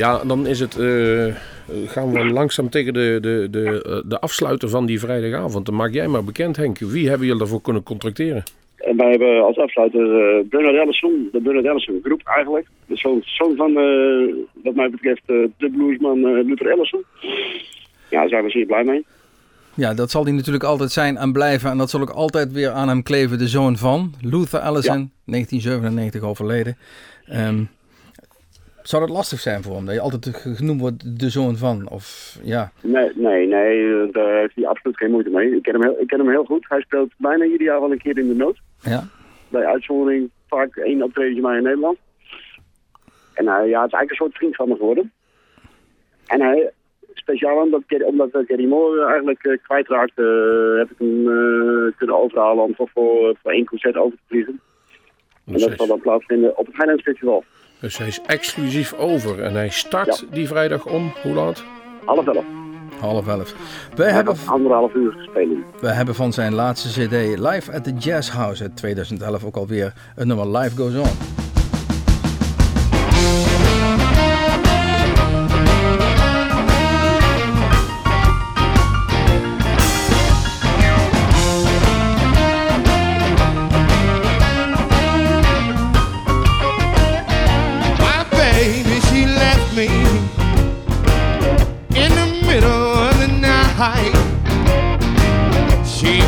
Ja, 0.07 0.25
dan 0.25 0.47
is 0.47 0.61
het, 0.61 0.79
eh, 0.79 1.35
gaan 1.87 2.13
we 2.13 2.25
langzaam 2.25 2.71
tegen 2.71 2.93
de, 2.93 3.19
de, 3.21 3.49
de, 3.51 3.83
eh, 3.83 4.11
de 4.11 4.19
afsluiten 4.19 4.71
van 4.71 4.87
die 4.87 5.01
vrijdagavond. 5.01 5.67
Dan 5.67 5.75
maak 5.75 5.93
jij 5.93 6.09
maar 6.09 6.25
bekend, 6.25 6.57
Henk. 6.57 6.79
Wie 6.79 7.09
hebben 7.09 7.27
jullie 7.27 7.41
daarvoor 7.41 7.63
kunnen 7.63 7.83
contracteren? 7.83 8.43
En 8.77 8.97
wij 8.97 9.11
hebben 9.11 9.45
als 9.45 9.59
afsluiter 9.59 10.01
eh 10.01 10.45
Bernard 10.49 10.77
Ellison, 10.77 11.29
de 11.33 11.41
Bernard 11.41 11.67
Ellison 11.67 12.01
groep 12.03 12.21
eigenlijk. 12.25 12.67
De 12.87 12.97
zoon, 12.97 13.21
zoon 13.25 13.57
van, 13.57 13.77
eh, 13.77 14.35
wat 14.65 14.75
mij 14.75 14.91
betreft, 14.91 15.23
eh, 15.27 15.37
de 15.59 15.71
bluesman 15.71 16.27
eh, 16.27 16.45
Luther 16.45 16.71
Ellison. 16.71 17.05
Ja, 18.11 18.21
daar 18.21 18.29
zijn 18.29 18.45
we 18.45 18.51
zeer 18.51 18.67
blij 18.67 18.85
mee. 18.85 19.05
Ja, 19.75 19.95
dat 19.95 20.11
zal 20.11 20.25
hij 20.25 20.33
natuurlijk 20.33 20.65
altijd 20.65 20.91
zijn 20.91 21.17
en 21.17 21.33
blijven. 21.33 21.71
En 21.71 21.79
dat 21.79 21.91
zal 21.91 22.01
ook 22.01 22.11
altijd 22.11 22.53
weer 22.53 22.71
aan 22.71 22.89
hem 22.89 23.03
kleven. 23.03 23.39
De 23.39 23.49
zoon 23.49 23.77
van 23.77 24.15
Luther 24.21 24.61
Allison, 24.61 25.11
1997 25.25 26.23
overleden. 26.23 26.77
Ehm, 27.27 27.63
zou 28.89 29.07
dat 29.07 29.17
lastig 29.17 29.41
zijn 29.41 29.63
voor 29.63 29.77
hem? 29.77 29.85
Dat 29.85 29.95
je 29.95 30.01
altijd 30.01 30.37
genoemd 30.37 30.81
wordt 30.81 31.21
de 31.21 31.31
zoon 31.31 31.57
van? 31.57 31.89
Of 31.89 32.39
ja, 32.43 32.73
Nee, 32.83 33.11
nee, 33.15 33.47
nee, 33.47 34.03
eh, 34.03 34.13
daar 34.13 34.39
heeft 34.39 34.55
hij 34.55 34.67
absoluut 34.67 34.97
geen 34.97 35.11
moeite 35.11 35.31
mee. 35.31 35.57
Ik 35.57 35.63
ken, 35.63 35.73
hem 35.73 35.83
heel, 35.83 36.01
ik 36.01 36.07
ken 36.07 36.19
hem 36.19 36.31
heel 36.31 36.45
goed. 36.45 36.67
Hij 36.69 36.81
speelt 36.81 37.13
bijna 37.17 37.45
ieder 37.45 37.67
jaar 37.67 37.81
wel 37.81 37.93
een 37.93 37.99
keer 37.99 38.19
in 38.19 38.29
de 38.29 38.35
nood. 38.35 38.59
ja. 38.81 39.05
Bij 39.49 39.67
uitzondering 39.67 40.31
vaak 40.49 40.77
één 40.77 41.03
optredentje 41.03 41.43
maar 41.43 41.57
in 41.57 41.63
Nederland. 41.63 41.99
En 43.35 43.47
hij, 43.47 43.69
ja, 43.69 43.83
het 43.83 43.93
is 43.93 43.99
eigenlijk 43.99 44.11
een 44.11 44.17
soort 44.17 44.37
vriend 44.37 44.57
van 44.57 44.69
me 44.69 44.77
geworden. 44.77 45.13
En 46.27 46.41
hij, 46.41 46.73
speciaal 47.15 47.63
omdat, 47.63 47.83
omdat 48.05 48.31
eh, 48.31 48.47
Kerry 48.47 48.67
Moore 48.67 49.05
eigenlijk 49.05 49.45
eh, 49.45 49.59
kwijtraakte, 49.63 50.23
eh, 50.23 50.79
heb 50.79 50.91
ik 50.91 50.99
hem 50.99 51.29
eh, 51.29 51.97
kunnen 51.97 52.19
overhalen 52.19 52.65
om 52.65 52.75
toch 52.75 52.91
voor, 52.91 53.37
voor 53.43 53.53
één 53.53 53.65
concert 53.65 53.97
over 53.97 54.17
te 54.19 54.25
vliegen. 54.29 54.61
En 55.47 55.59
dat 55.59 55.73
zal 55.77 55.87
dan 55.87 56.01
plaatsvinden 56.01 56.59
op 56.59 56.67
het 56.67 56.77
Highlands 56.77 57.03
Festival. 57.03 57.45
Dus 57.87 57.99
hij 57.99 58.07
is 58.07 58.21
exclusief 58.27 58.93
over 58.93 59.43
en 59.43 59.55
hij 59.55 59.69
start 59.69 60.25
die 60.31 60.47
vrijdag 60.47 60.87
om, 60.87 61.13
hoe 61.23 61.35
laat? 61.35 61.65
Half 62.05 62.27
elf. 62.27 62.45
half 63.01 63.29
elf. 63.29 63.55
Wij 63.95 64.11
hebben, 64.11 64.37
anderhalf 64.47 64.95
uur 64.95 65.13
gespeeld. 65.13 65.59
wij 65.81 65.93
hebben 65.93 66.15
van 66.15 66.33
zijn 66.33 66.55
laatste 66.55 66.89
cd 66.89 67.39
Live 67.39 67.73
at 67.73 67.85
the 67.85 67.93
Jazz 67.93 68.31
House 68.31 68.63
uit 68.63 68.77
2011 68.77 69.45
ook 69.45 69.57
alweer 69.57 69.93
het 70.15 70.27
nummer 70.27 70.59
Live 70.59 70.77
Goes 70.77 70.95
On. 70.95 71.46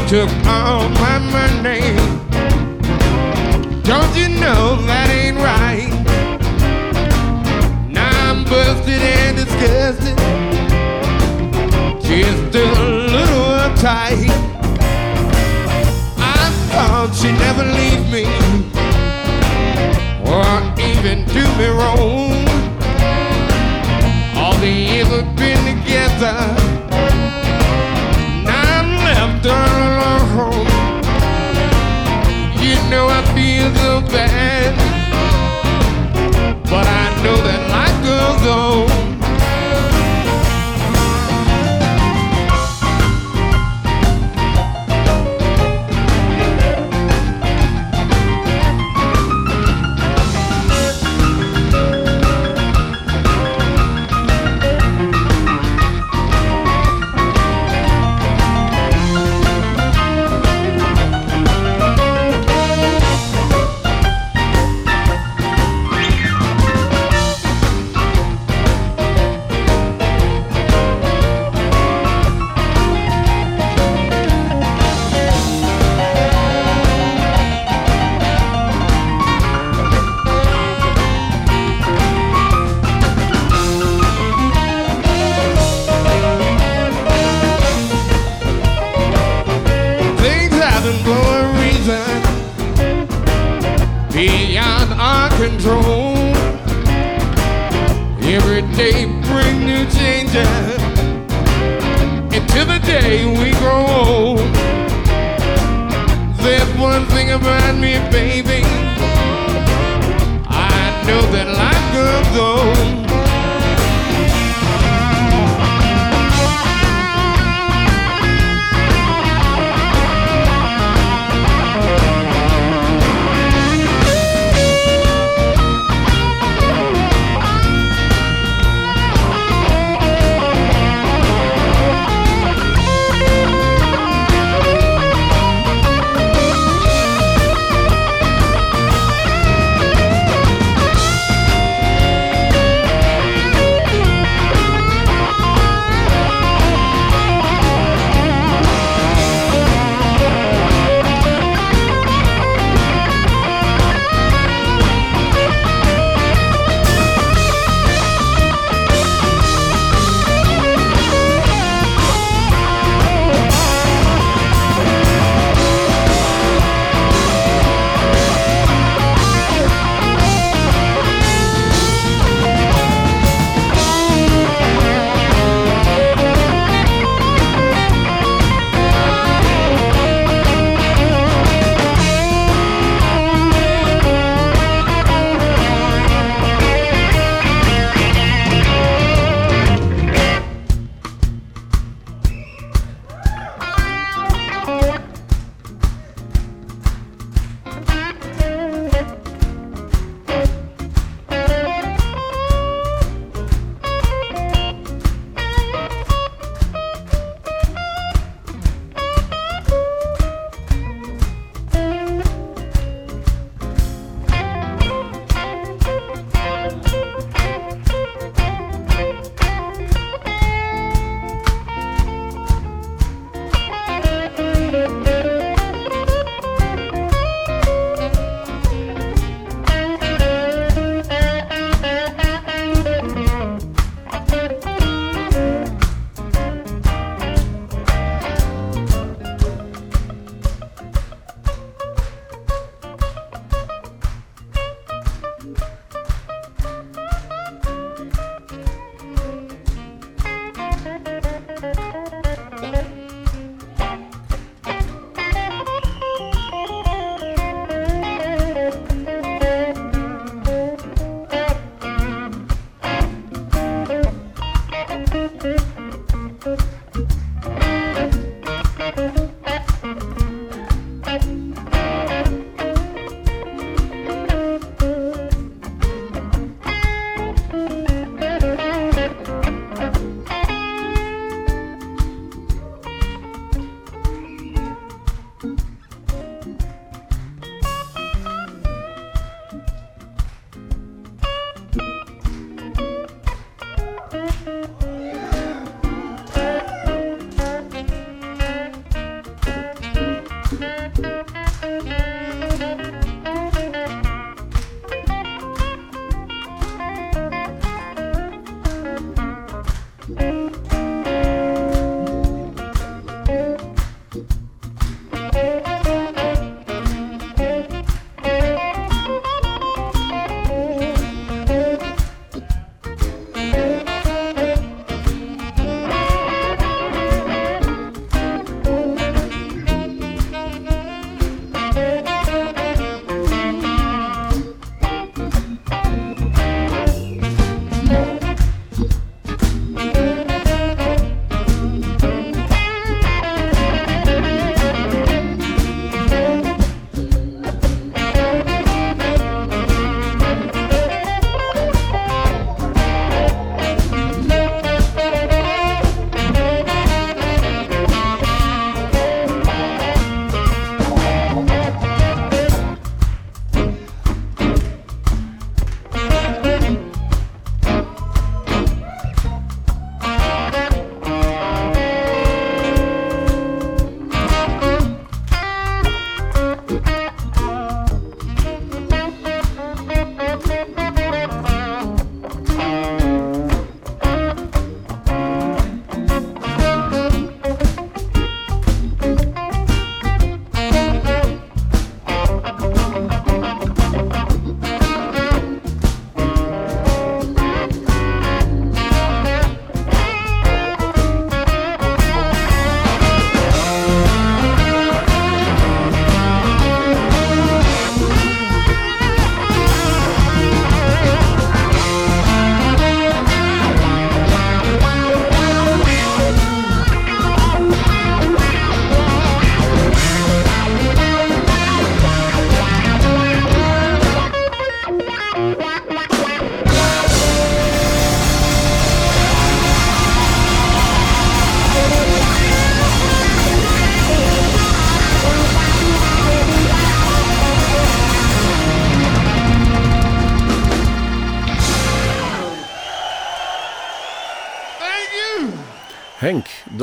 Took 0.09 0.31
all 0.47 0.89
my 0.89 1.19
money. 1.19 1.83
Don't 3.83 4.17
you 4.17 4.29
know 4.41 4.81
that 4.87 5.11
ain't 5.11 5.37
right? 5.37 5.93
Now 7.93 8.31
I'm 8.31 8.43
busted 8.45 9.03
and 9.03 9.37
disgusted. 9.37 10.17
Just 12.01 12.55
a 12.57 12.65
little 13.13 13.49
uptight. 13.61 14.33
I 16.17 16.45
thought 16.71 17.15
she'd 17.15 17.37
never 17.45 17.65
leave 17.79 18.05
me 18.09 18.25
or 20.25 20.49
even 20.81 21.27
do 21.27 21.45
me 21.59 21.69
wrong. 21.69 22.08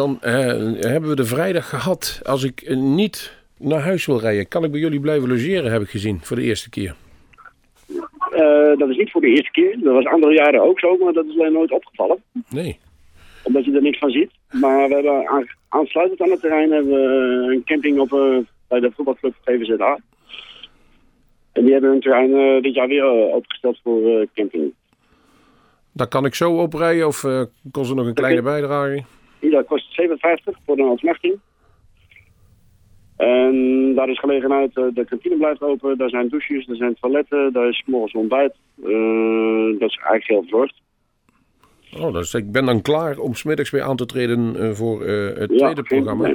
Dan 0.06 0.22
eh, 0.22 0.92
hebben 0.92 1.10
we 1.10 1.16
de 1.16 1.26
vrijdag 1.26 1.70
gehad. 1.70 2.22
Als 2.24 2.44
ik 2.44 2.62
eh, 2.62 2.78
niet 2.78 3.44
naar 3.58 3.80
huis 3.80 4.06
wil 4.06 4.20
rijden, 4.20 4.48
kan 4.48 4.64
ik 4.64 4.72
bij 4.72 4.80
jullie 4.80 5.00
blijven 5.00 5.30
logeren, 5.30 5.72
heb 5.72 5.82
ik 5.82 5.90
gezien, 5.90 6.20
voor 6.22 6.36
de 6.36 6.44
eerste 6.44 6.70
keer. 6.70 6.96
Eh, 8.32 8.78
dat 8.78 8.90
is 8.90 8.98
niet 8.98 9.12
voor 9.12 9.22
de 9.22 9.28
eerste 9.28 9.52
keer. 9.52 9.80
Dat 9.80 9.94
was 9.94 10.06
andere 10.06 10.34
jaren 10.34 10.64
ook 10.64 10.80
zo, 10.80 10.98
maar 10.98 11.14
dat 11.14 11.26
is 11.26 11.40
alleen 11.40 11.54
nooit 11.54 11.72
opgevallen. 11.72 12.24
Nee. 12.50 12.80
Omdat 13.44 13.66
je 13.66 13.72
er 13.72 13.82
niks 13.82 13.98
van 13.98 14.10
ziet. 14.10 14.32
Maar 14.52 14.88
we 14.88 14.94
hebben 14.94 15.28
aan, 15.28 15.46
aansluitend 15.70 16.22
aan 16.22 16.30
het 16.30 16.42
terrein 16.42 16.72
hebben 16.72 16.92
we 16.92 17.54
een 17.54 17.64
camping 17.64 18.00
op, 18.00 18.10
bij 18.68 18.80
de 18.80 18.92
voetbalclub 18.96 19.36
VVZA. 19.44 20.00
En 21.52 21.64
die 21.64 21.72
hebben 21.72 21.90
hun 21.90 22.00
terrein 22.00 22.62
dit 22.62 22.74
jaar 22.74 22.88
weer 22.88 23.06
opgesteld 23.36 23.80
voor 23.84 24.28
camping. 24.34 24.74
Dan 25.92 26.08
kan 26.08 26.26
ik 26.26 26.36
zo 26.36 26.52
oprijden 26.52 27.08
of 27.08 27.26
kost 27.72 27.90
er 27.90 27.96
nog 27.96 28.06
een 28.06 28.14
kleine 28.14 28.42
bijdrage? 28.42 29.04
Ieder 29.46 29.64
kost 29.64 29.94
57 29.94 30.58
voor 30.66 30.78
een 30.78 30.88
ontsnachting. 30.90 31.40
En 33.18 33.94
daar 33.96 34.10
is 34.10 34.20
gelegenheid, 34.20 34.78
eh, 34.78 34.84
de 34.94 35.06
kantine 35.06 35.38
blijft 35.38 35.62
open, 35.62 35.98
daar 35.98 36.10
zijn 36.10 36.30
douches, 36.30 36.68
er 36.68 36.76
zijn 36.76 36.96
toiletten, 37.00 37.54
daar 37.54 37.70
is 37.70 37.84
morgens 37.86 38.14
ontbijt. 38.14 38.56
Eh, 38.84 39.80
dat 39.80 39.90
is 39.90 39.98
eigenlijk 39.98 40.28
heel 40.28 40.42
verzorgd. 40.42 40.84
Oh, 42.00 42.14
dus 42.14 42.34
ik 42.34 42.52
ben 42.52 42.66
dan 42.66 42.82
klaar 42.82 43.18
om 43.18 43.34
smiddags 43.34 43.70
weer 43.70 43.82
aan 43.82 43.96
te 43.96 44.06
treden 44.06 44.56
eh, 44.56 44.72
voor 44.72 45.02
eh, 45.02 45.38
het 45.40 45.52
Ja, 45.52 45.58
tweede 45.58 45.84
programma. 45.84 46.34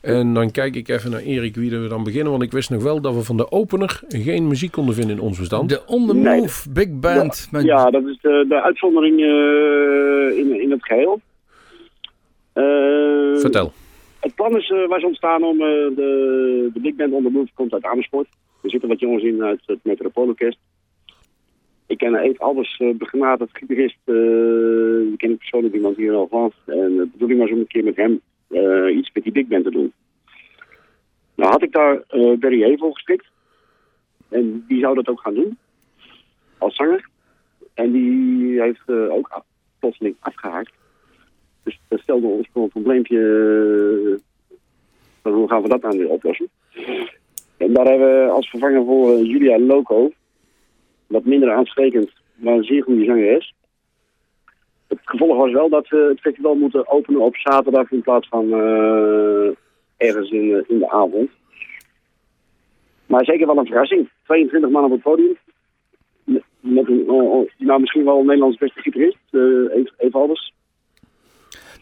En 0.00 0.34
dan 0.34 0.50
kijk 0.50 0.76
ik 0.76 0.88
even 0.88 1.10
naar 1.10 1.20
Erik 1.20 1.54
wie 1.54 1.70
we 1.70 1.88
dan 1.88 2.04
beginnen. 2.04 2.30
Want 2.30 2.42
ik 2.42 2.52
wist 2.52 2.70
nog 2.70 2.82
wel 2.82 3.00
dat 3.00 3.14
we 3.14 3.22
van 3.22 3.36
de 3.36 3.50
opener 3.50 4.00
geen 4.08 4.48
muziek 4.48 4.72
konden 4.72 4.94
vinden 4.94 5.16
in 5.16 5.22
ons 5.22 5.38
bestand. 5.38 5.68
De 5.68 5.82
On 5.86 6.06
The 6.06 6.14
Nee. 6.14 6.40
Move 6.40 6.70
Big 6.70 6.88
Band. 7.00 7.48
met 7.50 7.62
Ja, 7.62 7.90
dat 7.90 8.04
is 8.04 8.18
de, 8.20 8.44
de 8.48 8.62
uitzondering 8.62 9.20
eh, 9.20 10.38
in, 10.38 10.60
in 10.60 10.70
het 10.70 10.84
geheel. 10.84 11.20
Eh, 12.52 13.36
Vertel. 13.40 13.72
Het 14.20 14.34
plan 14.34 14.56
is, 14.56 14.70
eh, 14.70 14.88
was 14.88 15.04
ontstaan 15.04 15.44
om 15.44 15.60
eh, 15.60 15.66
de, 15.96 16.70
de 16.74 16.80
Big 16.80 16.94
Band 16.94 17.12
on 17.12 17.22
the 17.22 17.30
Move 17.30 17.50
komt 17.54 17.72
uit 17.72 17.84
Amersfoort. 17.84 18.28
Er 18.62 18.70
zitten 18.70 18.88
wat 18.88 19.00
jongens 19.00 19.22
in 19.22 19.42
uit 19.42 19.60
het 19.66 19.78
Metropoolorkest. 19.82 20.58
Ik 21.86 21.98
ken 21.98 22.14
Eve 22.14 22.38
Albers, 22.38 22.78
uh, 22.78 22.94
begenadigd 22.94 23.56
gitarist. 23.58 23.96
eh 24.04 24.14
die 25.08 25.16
ken 25.16 25.30
ik 25.30 25.38
persoonlijk 25.38 25.74
iemand 25.74 25.96
hier 25.96 26.12
al 26.12 26.28
van. 26.28 26.52
En 26.66 26.96
de 26.96 27.08
bedoeling 27.12 27.40
was 27.40 27.50
om 27.50 27.58
een 27.58 27.66
keer 27.66 27.84
met 27.84 27.96
hem 27.96 28.20
iets 28.96 29.10
met 29.12 29.22
die 29.22 29.32
Big 29.32 29.46
Band 29.46 29.64
te 29.64 29.70
doen. 29.70 29.92
Nou 31.34 31.50
had 31.50 31.62
ik 31.62 31.72
daar 31.72 32.02
eh 32.08 32.38
Barry 32.38 32.62
Hay 32.62 32.76
voor 32.76 32.94
gestrikt. 32.94 33.26
En 34.28 34.64
die 34.68 34.80
zou 34.80 34.94
dat 34.94 35.08
ook 35.08 35.20
gaan 35.20 35.34
doen. 35.34 35.58
Als 36.58 36.74
zanger. 36.74 37.08
En 37.74 37.92
die 37.92 38.60
heeft 38.60 38.88
ook 38.88 39.42
plotseling 39.78 40.16
afgehaakt. 40.20 40.72
Dus 41.62 41.80
dat 41.88 42.00
stelde 42.00 42.26
ons 42.26 42.48
voor 42.52 42.62
een 42.62 42.68
probleempje. 42.68 44.20
van 45.22 45.32
hoe 45.32 45.48
gaan 45.48 45.62
we 45.62 45.68
dat 45.68 45.82
dan 45.82 45.96
weer 45.96 46.08
oplossen? 46.08 46.48
En 47.56 47.72
daar 47.72 47.86
hebben 47.86 48.24
we 48.24 48.30
als 48.30 48.50
vervanger 48.50 48.84
voor 48.84 49.12
eh, 49.12 49.24
Julia 49.24 49.58
Loco, 49.58 50.10
wat 51.06 51.24
minder 51.24 51.52
aansprekend, 51.52 52.10
maar 52.34 52.54
een 52.54 52.64
zeer 52.64 52.82
goede 52.82 53.04
zangeres. 53.04 53.54
Het 54.88 54.98
gevolg 55.04 55.36
was 55.36 55.52
wel 55.52 55.68
dat 55.68 55.88
we 55.88 55.96
het 55.96 56.20
festival 56.20 56.54
moeten 56.54 56.88
openen 56.88 57.20
op 57.20 57.36
zaterdag 57.36 57.90
in 57.90 58.02
plaats 58.02 58.28
van 58.28 58.52
eh, 58.52 59.50
ergens 59.96 60.30
in, 60.30 60.64
in 60.68 60.78
de 60.78 60.90
avond. 60.90 61.30
Maar 63.06 63.24
zeker 63.24 63.46
wel 63.46 63.56
een 63.58 63.66
verrassing. 63.66 64.08
22 64.24 64.70
man 64.70 64.84
op 64.84 64.90
het 64.90 65.02
podium. 65.02 65.36
Met- 66.24 66.88
een, 66.88 67.48
nou, 67.58 67.80
misschien 67.80 68.04
wel 68.04 68.22
Nederlands 68.22 68.58
beste 68.58 68.80
gitarist, 68.80 69.18
eh 69.30 69.40
Eve, 69.40 69.90
Eve 69.96 70.18
Albers. 70.18 70.52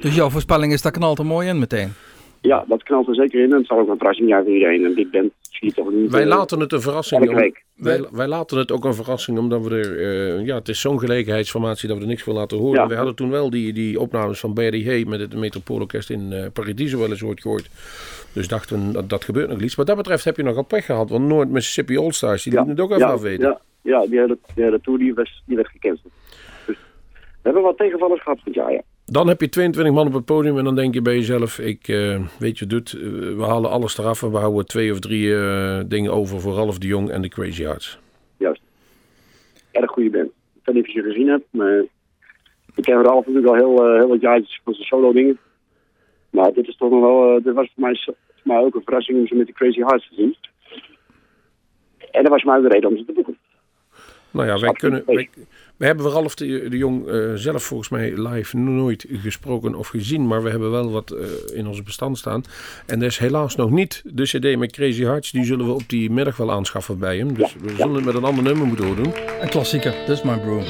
Dus 0.00 0.14
jouw 0.14 0.28
voorspelling 0.30 0.72
is, 0.72 0.82
dat 0.82 0.92
knalt 0.92 1.18
er 1.18 1.26
mooi 1.26 1.48
in 1.48 1.58
meteen. 1.58 1.92
Ja, 2.40 2.64
dat 2.68 2.82
knalt 2.82 3.08
er 3.08 3.14
zeker 3.14 3.42
in. 3.42 3.50
En 3.52 3.56
het 3.58 3.66
zal 3.66 3.78
ook 3.78 3.88
een 3.88 3.96
verrassing 3.96 4.28
zijn 4.28 4.44
voor 4.44 4.52
iedereen. 4.52 4.84
En 4.84 4.94
Big 4.94 5.10
Band 5.10 5.32
zie 5.50 5.68
je 5.68 5.74
toch 5.74 5.90
niet. 5.92 6.10
Wij 6.10 6.20
eh, 6.22 6.26
laten 6.28 6.60
het 6.60 6.72
een 6.72 6.80
verrassing. 6.80 7.28
om- 7.28 7.52
wij, 7.74 8.04
wij 8.12 8.26
laten 8.26 8.58
het 8.58 8.72
ook 8.72 8.84
een 8.84 8.94
verrassing 8.94 9.38
omdat 9.38 9.62
we 9.66 9.78
er. 9.78 9.98
eh, 10.38 10.46
ja, 10.46 10.54
het 10.54 10.68
is 10.68 10.80
zo'n 10.80 10.98
gelegenheidsformatie 10.98 11.88
dat 11.88 11.96
we 11.96 12.02
er 12.02 12.08
niks 12.08 12.22
voor 12.22 12.34
laten 12.34 12.58
horen. 12.58 12.80
Ja. 12.80 12.86
We 12.86 12.94
hadden 12.94 13.14
toen 13.14 13.30
wel 13.30 13.50
die, 13.50 13.72
die 13.72 14.00
opnames 14.00 14.40
van 14.40 14.54
Barry 14.54 14.86
Hay 14.86 15.04
met 15.04 15.20
het 15.20 15.34
Metropoolorkest 15.34 16.10
in 16.10 16.32
eh 16.32 16.46
Paradiso 16.52 16.98
wel 16.98 17.08
eens 17.10 17.22
ooit 17.22 17.40
gehoord. 17.40 17.68
Dus 18.32 18.48
dachten 18.48 18.86
we, 18.86 18.92
dat, 18.92 19.08
dat 19.08 19.24
gebeurt 19.24 19.48
nog 19.48 19.60
iets. 19.60 19.74
Wat 19.74 19.86
dat 19.86 19.96
betreft 19.96 20.24
heb 20.24 20.36
je 20.36 20.42
nog 20.42 20.56
al 20.56 20.62
pech 20.64 20.84
gehad. 20.84 21.10
Want 21.10 21.26
Noord 21.28 21.50
Mississippi 21.50 21.98
All 21.98 22.10
Stars, 22.10 22.42
die 22.42 22.52
lieten 22.52 22.70
het 22.70 22.80
ook 22.80 22.90
even 22.90 23.06
ja, 23.06 23.12
afweten. 23.12 23.48
Ja, 23.48 23.60
ja 23.82 24.06
die, 24.06 24.18
hele, 24.18 24.38
die 24.54 24.64
hele 24.64 24.80
tour 24.80 24.98
die 24.98 25.14
was, 25.14 25.42
die 25.46 25.56
werd 25.56 25.68
gecanceld. 25.68 26.12
Dus 26.66 26.76
we 27.16 27.38
hebben 27.42 27.62
wat 27.62 27.76
tegenvallers 27.76 28.22
gehad 28.22 28.38
dit 28.44 28.54
jaar, 28.54 28.72
ja. 28.72 28.82
Dan 29.12 29.28
heb 29.28 29.40
je 29.40 29.48
22 29.48 29.94
man 29.94 30.06
op 30.06 30.12
het 30.12 30.24
podium 30.24 30.58
en 30.58 30.64
dan 30.64 30.74
denk 30.74 30.94
je 30.94 31.02
bij 31.02 31.14
jezelf, 31.14 31.58
ik 31.58 31.88
eh, 31.88 32.20
weet 32.38 32.58
je 32.58 32.66
doet, 32.66 32.92
eh, 32.92 33.00
we 33.36 33.44
halen 33.46 33.70
alles 33.70 33.98
eraf 33.98 34.22
en 34.22 34.30
we 34.30 34.36
houden 34.36 34.66
twee 34.66 34.92
of 34.92 34.98
drie 34.98 35.34
eh, 35.34 35.80
dingen 35.86 36.12
over 36.12 36.40
voor 36.40 36.54
Ralph 36.54 36.78
de 36.78 36.86
Jong 36.86 37.10
en 37.10 37.22
de 37.22 37.28
Crazy 37.28 37.62
Hearts. 37.62 37.98
Juist. 38.36 38.62
Erg 39.70 39.90
goede 39.90 40.10
band. 40.10 40.26
Ik 40.26 40.60
weet 40.64 40.74
niet 40.74 40.84
of 40.84 40.92
je 40.92 41.00
ze 41.00 41.08
gezien 41.08 41.28
hebt, 41.28 41.44
maar 41.50 41.84
ik 42.74 42.82
ken 42.82 43.02
Ralf 43.02 43.26
natuurlijk 43.26 43.46
al 43.46 43.54
heel, 43.54 43.94
heel 43.96 44.08
wat 44.08 44.20
jaartjes 44.20 44.60
van 44.64 44.74
zijn 44.74 44.86
solo 44.86 45.12
dingen. 45.12 45.38
Maar 46.30 46.52
dit 46.52 46.68
is 46.68 46.76
toch 46.76 46.90
nog 46.90 47.00
wel, 47.00 47.42
dit 47.42 47.54
was 47.54 47.70
voor 47.74 47.82
mij, 47.82 48.00
voor 48.04 48.14
mij 48.42 48.58
ook 48.58 48.74
een 48.74 48.84
verrassing 48.84 49.18
om 49.18 49.26
ze 49.26 49.34
met 49.34 49.46
de 49.46 49.52
Crazy 49.52 49.80
Hearts 49.80 50.08
te 50.08 50.14
zien. 50.14 50.36
En 52.10 52.22
dat 52.22 52.32
was 52.32 52.42
voor 52.42 52.50
mij 52.50 52.60
ook 52.60 52.68
de 52.68 52.74
reden 52.74 52.90
om 52.90 52.96
ze 52.96 53.04
te 53.04 53.12
boeken. 53.12 53.38
Nou 54.30 54.46
ja, 54.46 54.58
wij 54.58 54.72
kunnen. 54.72 55.02
Wij, 55.06 55.28
wij 55.80 55.88
hebben 55.88 56.10
Ralf 56.10 56.34
de, 56.34 56.68
de 56.68 56.76
Jong 56.76 57.06
eh, 57.06 57.34
zelf 57.34 57.62
volgens 57.62 57.88
mij 57.88 58.28
live 58.28 58.56
nooit 58.56 59.06
gesproken 59.10 59.74
of 59.74 59.88
gezien. 59.88 60.26
Maar 60.26 60.42
we 60.42 60.50
hebben 60.50 60.70
wel 60.70 60.90
wat 60.90 61.10
eh, 61.10 61.26
in 61.52 61.66
onze 61.66 61.82
bestand 61.82 62.18
staan. 62.18 62.44
En 62.86 62.98
dat 62.98 63.08
is 63.08 63.18
helaas 63.18 63.56
nog 63.56 63.70
niet 63.70 64.02
de 64.04 64.22
CD 64.22 64.56
met 64.58 64.72
Crazy 64.72 65.02
Hearts. 65.02 65.30
Die 65.30 65.44
zullen 65.44 65.66
we 65.66 65.72
op 65.72 65.82
die 65.86 66.10
middag 66.10 66.36
wel 66.36 66.52
aanschaffen 66.52 66.98
bij 66.98 67.16
hem. 67.16 67.34
Dus 67.34 67.56
we 67.60 67.74
zullen 67.76 67.94
het 67.94 68.04
met 68.04 68.14
een 68.14 68.24
ander 68.24 68.44
nummer 68.44 68.66
moeten 68.66 68.96
doen. 68.96 69.12
Een 69.40 69.48
klassieker, 69.48 69.94
This 70.06 70.22
My 70.22 70.38
Broom. 70.38 70.64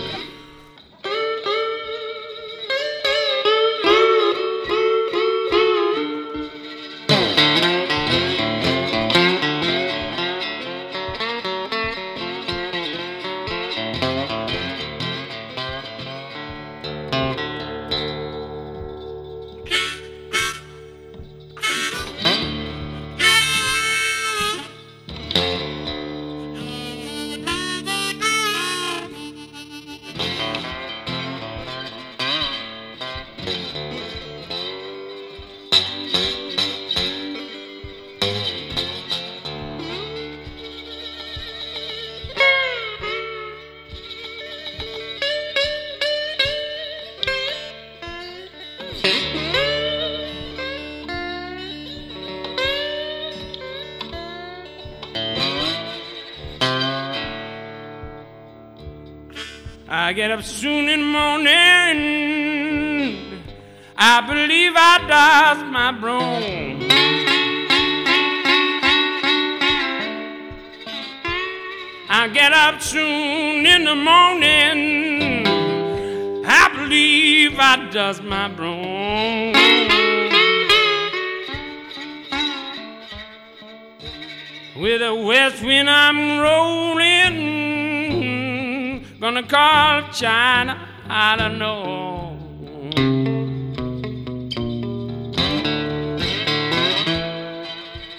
I 77.73 77.77
dust 77.91 78.25
my 78.25 78.49
broom. 78.49 79.53
With 84.83 85.03
a 85.03 85.15
west 85.15 85.63
wind 85.63 85.89
I'm 85.89 86.41
rolling, 86.41 87.37
gonna 89.21 89.45
call 89.45 90.03
China, 90.11 90.85
I 91.09 91.37
don't 91.37 91.59
know. 91.61 92.37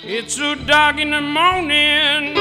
It's 0.02 0.36
so 0.36 0.56
dark 0.56 0.98
in 0.98 1.12
the 1.12 1.20
morning 1.20 2.38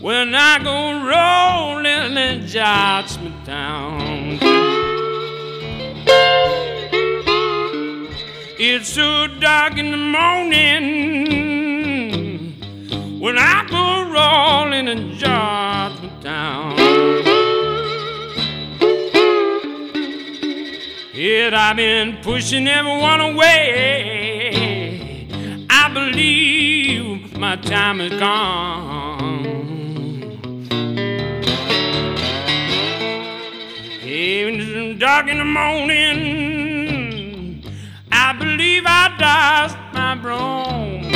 when 0.00 0.34
I 0.34 0.58
go 0.58 1.04
rolling 1.06 2.18
and 2.18 2.48
jots 2.48 3.16
me 3.20 3.32
down. 3.44 4.13
It's 8.56 8.88
so 8.88 9.26
dark 9.26 9.78
in 9.78 9.90
the 9.90 9.96
morning 9.96 10.44
when 13.18 13.36
I 13.36 13.66
go 13.68 14.04
rolling 14.08 14.86
in 14.86 15.18
Judgment 15.18 16.22
Town. 16.22 16.76
Yet 21.12 21.52
I've 21.52 21.74
been 21.74 22.18
pushing 22.22 22.68
everyone 22.68 23.20
away. 23.20 24.46
I 25.68 25.88
believe 25.92 27.36
my 27.36 27.56
time 27.56 28.00
is 28.00 28.12
gone. 28.20 29.46
Even 34.04 34.96
dark 35.00 35.26
in 35.26 35.38
the 35.38 35.44
morning, 35.44 36.53
believe 38.74 38.86
I 38.86 39.08
dust 39.18 39.76
my 39.92 40.14
broom. 40.16 41.10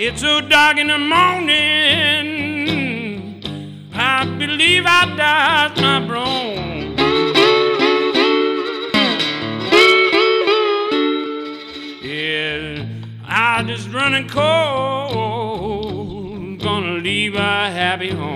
It's 0.00 0.20
so 0.20 0.40
dark 0.40 0.78
in 0.78 0.88
the 0.88 0.98
morning, 0.98 1.54
I 3.94 4.24
believe 4.36 4.84
I 4.86 5.04
dust 5.16 5.80
my 5.80 6.00
broom. 6.08 6.96
Yeah, 12.02 12.86
I 13.26 13.62
just 13.64 13.92
running 13.92 14.28
cold, 14.28 15.38
gonna 16.60 16.98
leave 16.98 17.34
a 17.36 17.70
happy 17.70 18.10
home. 18.10 18.27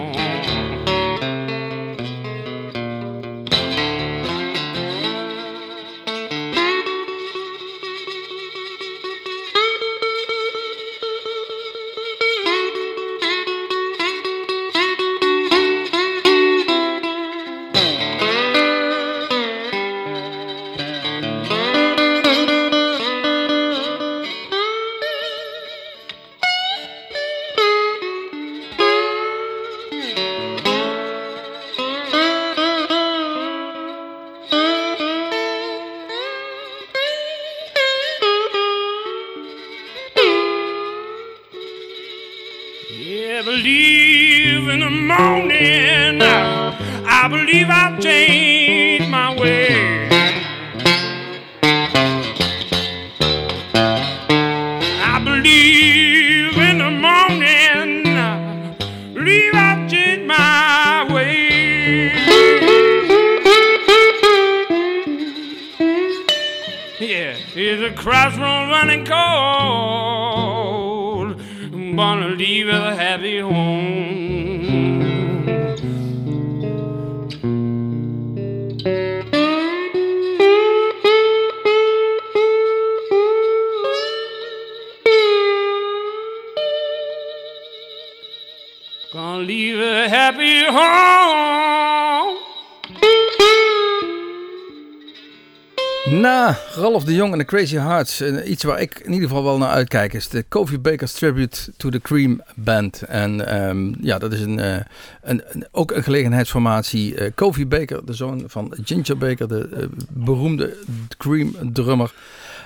Ralph 96.83 97.05
de 97.05 97.15
Jong 97.15 97.33
en 97.33 97.39
de 97.39 97.45
Crazy 97.45 97.77
Hearts, 97.77 98.23
iets 98.45 98.65
waar 98.65 98.81
ik 98.81 98.99
in 99.05 99.13
ieder 99.13 99.29
geval 99.29 99.45
wel 99.45 99.59
naar 99.59 99.69
uitkijk, 99.71 100.13
is 100.13 100.29
de 100.29 100.43
Kofi 100.49 100.79
Baker's 100.79 101.13
Tribute 101.13 101.73
to 101.77 101.89
the 101.89 102.01
Cream 102.01 102.43
Band. 102.55 103.03
En 103.03 103.47
ehm, 103.47 103.93
ja, 104.01 104.19
dat 104.19 104.33
is 104.33 104.41
een, 104.41 104.59
eh, 104.61 104.75
een, 105.23 105.43
een- 105.47 105.67
ook 105.71 105.91
een 105.93 106.03
gelegenheidsformatie. 106.03 107.15
Eh, 107.15 107.31
Kofi 107.35 107.67
Baker, 107.67 108.05
de 108.07 108.13
zoon 108.13 108.45
van 108.47 108.75
Ginger 108.85 109.19
Baker, 109.19 109.49
de 109.49 109.69
eh, 109.73 109.87
beroemde 110.09 110.77
Cream 111.19 111.55
drummer. 111.73 112.13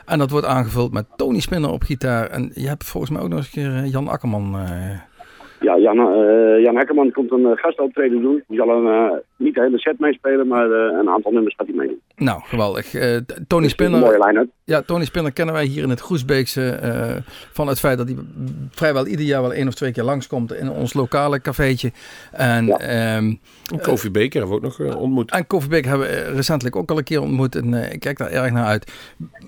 En 0.07 0.19
dat 0.19 0.31
wordt 0.31 0.47
aangevuld 0.47 0.93
met 0.93 1.07
Tony 1.17 1.41
Spinner 1.41 1.71
op 1.71 1.83
gitaar. 1.83 2.31
En 2.31 2.51
je 2.55 2.69
hebt 2.69 2.85
volgens 2.85 3.12
mij 3.12 3.23
ook 3.23 3.29
nog 3.29 3.39
eens 3.39 3.47
een 3.47 3.53
keer 3.53 3.85
Jan 3.87 4.09
Akkerman. 4.09 4.57
Eh, 5.61 5.67
Ja, 5.67 5.79
Jan, 5.79 5.99
eh, 5.99 6.63
Jan 6.63 6.77
Hekkerman 6.77 7.13
komt 7.13 7.33
een 7.33 7.41
uh, 7.41 7.51
gastoptreden 7.55 8.23
doen. 8.23 8.43
Die 8.49 8.57
zal 8.59 8.69
een, 8.71 8.87
eh, 9.11 9.17
niet 9.37 9.55
de 9.55 9.61
hele 9.61 9.79
set 9.79 9.99
meespelen, 9.99 10.47
maar 10.47 10.71
eh, 10.71 10.99
een 11.01 11.09
aantal 11.09 11.33
nummers 11.33 11.55
gaat 11.55 11.67
hij 11.67 11.77
meedoen. 11.77 12.01
nou, 12.17 12.41
geweldig. 12.45 12.95
Eh, 12.95 13.17
Tony 13.47 13.65
Een 13.65 13.71
Spinner. 13.71 14.01
mooie 14.01 14.25
line-up. 14.27 14.49
Ja, 14.65 14.83
Tony 14.83 15.05
Spinner 15.05 15.33
kennen 15.33 15.55
wij 15.55 15.65
hier 15.65 15.83
in 15.83 15.91
het 15.91 16.01
Groesbeekse 16.01 16.69
eh, 16.71 17.17
van 17.53 17.67
het 17.69 17.79
feit 17.79 17.99
dat 17.99 18.09
hij 18.09 18.17
vrijwel 18.71 19.07
ieder 19.07 19.25
jaar 19.27 19.43
wel 19.43 19.53
één 19.53 19.67
of 19.69 19.75
twee 19.75 19.93
keer 19.93 20.03
langskomt 20.05 20.53
in 20.55 20.71
ons 20.71 20.95
lokale 20.95 21.41
cafeetje. 21.41 21.91
En, 22.33 22.67
Ja. 22.67 22.77
ehm, 22.79 23.35
En 23.73 23.81
Kofi 23.83 24.11
Baker 24.11 24.41
hebben 24.41 24.49
we 24.49 24.55
ook 24.55 24.79
nog 24.79 24.81
eh, 24.81 25.01
ontmoet. 25.01 25.31
en 25.31 25.47
Koffiebeek 25.47 25.85
hebben 25.85 26.07
we 26.07 26.33
recentelijk 26.35 26.77
ook 26.77 26.91
al 26.91 26.99
een 26.99 27.05
keer 27.05 27.21
ontmoet 27.23 27.55
en 27.55 27.75
eh, 27.75 27.93
ik 27.93 28.01
kijk 28.01 28.19
daar 28.19 28.31
erg 28.31 28.53
naar 28.53 28.65
uit. 28.65 28.93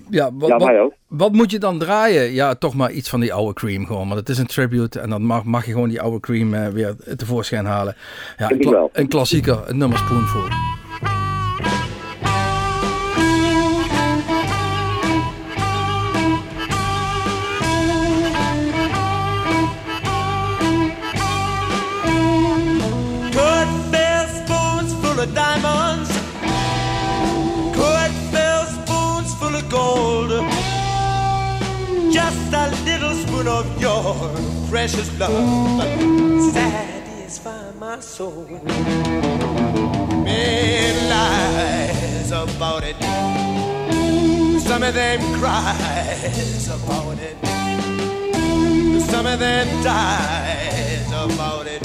Ja, 0.09 0.29
wat, 0.33 0.49
Ja, 0.49 0.57
wat, 0.57 0.67
wij 0.67 0.79
ook. 0.81 0.93
wat 1.07 1.31
moet 1.31 1.51
je 1.51 1.59
dan 1.59 1.79
draaien? 1.79 2.31
Ja, 2.33 2.55
toch 2.55 2.75
maar 2.75 2.91
iets 2.91 3.09
van 3.09 3.19
die 3.19 3.33
oude 3.33 3.53
cream 3.53 3.85
gewoon, 3.85 4.07
want 4.07 4.19
het 4.19 4.29
is 4.29 4.37
een 4.37 4.45
tribute 4.47 4.99
en 4.99 5.09
dan 5.09 5.21
mag, 5.23 5.43
mag 5.43 5.65
je 5.65 5.71
gewoon 5.71 5.89
die 5.89 5.98
oude 5.99 6.19
cream 6.19 6.53
eh, 6.53 6.67
weer 6.67 6.95
tevoorschijn 7.17 7.65
halen. 7.65 7.95
Ja, 8.37 8.51
een, 8.51 8.59
kla- 8.59 8.87
een 8.93 9.07
klassieker, 9.07 9.59
een 9.65 9.77
nummer 9.77 9.97
Spoonful. 9.97 10.47
Little 33.43 33.59
of 33.59 33.81
your 33.81 34.13
precious 34.69 35.17
love. 35.17 35.31
Satisfy 36.53 37.71
my 37.79 37.99
soul. 37.99 38.45
Many 40.23 41.09
lies 41.09 42.31
about 42.31 42.83
it. 42.83 42.97
Some 44.61 44.83
of 44.83 44.93
them 44.93 45.19
cries 45.39 46.67
about 46.67 47.17
it. 47.19 47.37
Some 49.03 49.25
of 49.25 49.39
them 49.39 49.83
dies 49.83 51.07
about 51.07 51.67
it. 51.67 51.81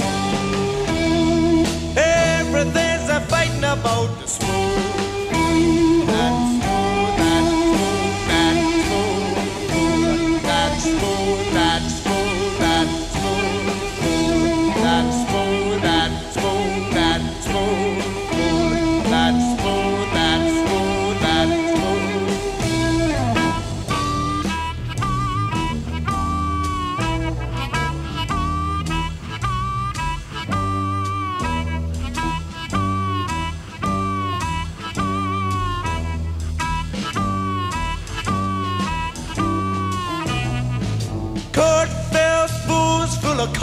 Everything's 1.97 3.09
a 3.11 3.21
fighting 3.29 3.65
about 3.65 4.21
the 4.21 4.27
spoon. 4.27 4.85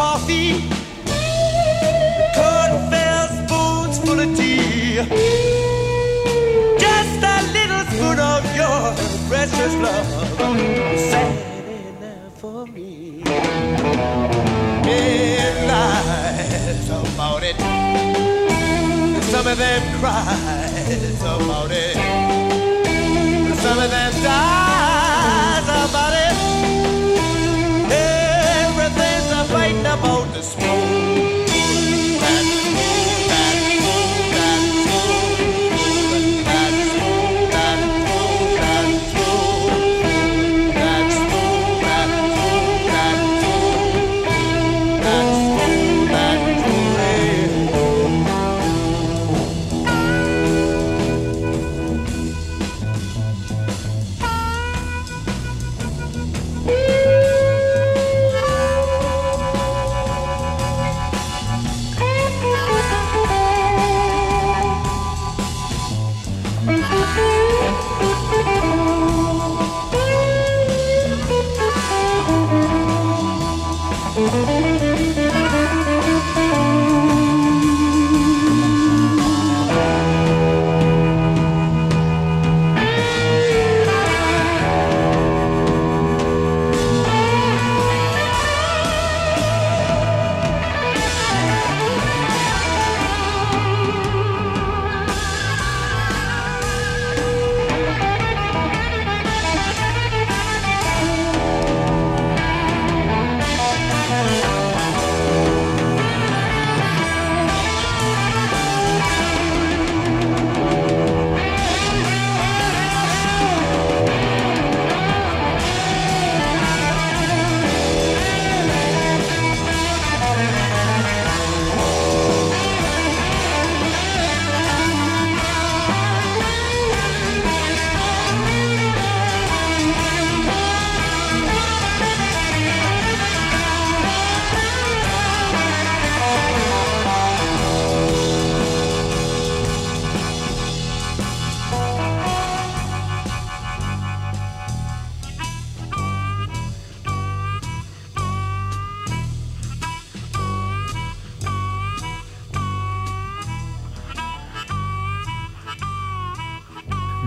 coffee, 0.01 0.53
cornflake 2.37 3.29
spoons 3.37 3.97
full 4.03 4.19
of 4.25 4.29
tea. 4.35 4.95
Just 6.83 7.19
a 7.33 7.37
little 7.57 7.83
spoon 7.91 8.19
of 8.33 8.43
your 8.59 8.81
precious 9.29 9.73
love, 9.85 10.07
sat 11.11 11.35
in 11.77 11.93
there 12.03 12.31
for 12.41 12.65
me. 12.75 12.91
Midnight 14.87 15.99
about 16.97 17.43
it, 17.49 17.57
some 19.31 19.47
of 19.53 19.57
them 19.63 19.81
cries 19.99 21.21
about 21.35 21.71
it, 21.85 21.95
some 23.63 23.79
of 23.85 23.89
them 23.95 24.13
dies 24.29 25.67
about 25.85 26.13
it. 26.25 26.80
About 29.93 30.33
the 30.33 30.41
smoke. 30.41 31.50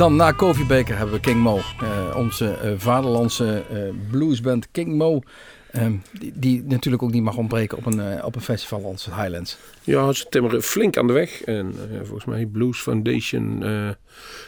Dan 0.04 0.16
na 0.16 0.32
Kofi 0.32 0.66
Baker 0.66 0.96
hebben 0.96 1.14
we 1.14 1.20
King 1.20 1.40
Mo. 1.40 1.56
eh, 1.56 2.16
onze 2.16 2.50
eh, 2.50 2.70
vaderlandse 2.76 3.62
eh, 3.70 3.78
bluesband 4.10 4.70
King 4.70 4.96
Mo. 4.96 5.20
ehm, 5.72 5.92
die, 6.20 6.32
die 6.34 6.64
natuurlijk 6.66 7.02
ook 7.02 7.12
niet 7.12 7.22
mag 7.22 7.36
ontbreken 7.36 7.78
op 7.78 7.86
een, 7.86 8.24
op 8.24 8.34
een 8.34 8.40
festival 8.40 8.84
als 8.84 9.04
het 9.04 9.14
Highlands. 9.14 9.58
Ja, 9.84 10.12
ze 10.12 10.26
timmeren 10.28 10.62
flink 10.62 10.96
aan 10.96 11.06
de 11.06 11.12
weg. 11.12 11.42
En 11.42 11.66
eh, 11.90 11.96
volgens 11.96 12.24
mij 12.24 12.46
Blues 12.46 12.80
Foundation 12.80 13.62
eh, 13.62 13.88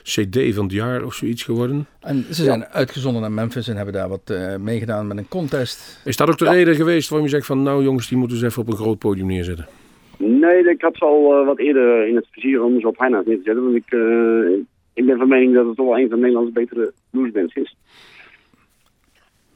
CD 0.03 0.55
van 0.55 0.65
het 0.65 0.73
jaar 0.73 1.05
of 1.05 1.15
zoiets 1.15 1.43
geworden. 1.43 1.87
En 2.01 2.25
ze 2.31 2.43
zijn 2.45 2.67
uitgezonden 2.67 3.21
naar 3.21 3.33
Memphis 3.33 3.69
en 3.69 3.77
hebben 3.77 3.95
daar 3.95 4.09
wat 4.09 4.31
eh, 4.31 4.57
meegedaan 4.57 5.07
met 5.07 5.17
een 5.17 5.29
contest. 5.29 6.01
Is 6.05 6.17
dat 6.17 6.29
ook 6.29 6.39
de 6.39 6.51
reden 6.51 6.75
geweest 6.75 7.09
waarom 7.09 7.29
je 7.29 7.35
zegt 7.35 7.47
van 7.47 7.63
nou 7.63 7.83
jongens, 7.83 8.09
die 8.09 8.19
moeten 8.19 8.37
ze 8.37 8.47
even 8.47 8.63
op 8.63 8.69
een 8.69 8.77
groot 8.77 8.99
podium 8.99 9.27
neerzetten? 9.27 9.67
Nee, 10.19 10.71
ik 10.71 10.81
had 10.81 10.97
ze 10.97 11.05
al 11.05 11.41
eh, 11.41 11.47
wat 11.47 11.59
eerder 11.59 12.09
in 12.09 12.17
het 12.17 12.27
vizier 12.31 12.63
om 12.63 12.81
ze 12.81 12.87
op 12.87 12.99
Heina's 12.99 13.27
neer 13.27 13.37
te 13.37 13.43
zetten. 13.45 13.65
Want 13.65 13.77
ik, 13.77 13.93
eh, 13.93 14.65
ik 14.97 15.07
ben 15.07 15.19
van 15.19 15.29
mening 15.29 15.55
dat 15.55 15.67
het 15.67 15.77
toch 15.77 15.87
wel 15.87 15.99
een 15.99 16.09
van 16.09 16.19
Nederlands 16.21 16.53
betere 16.53 16.93
bluesbands 17.11 17.55
is. 17.55 17.77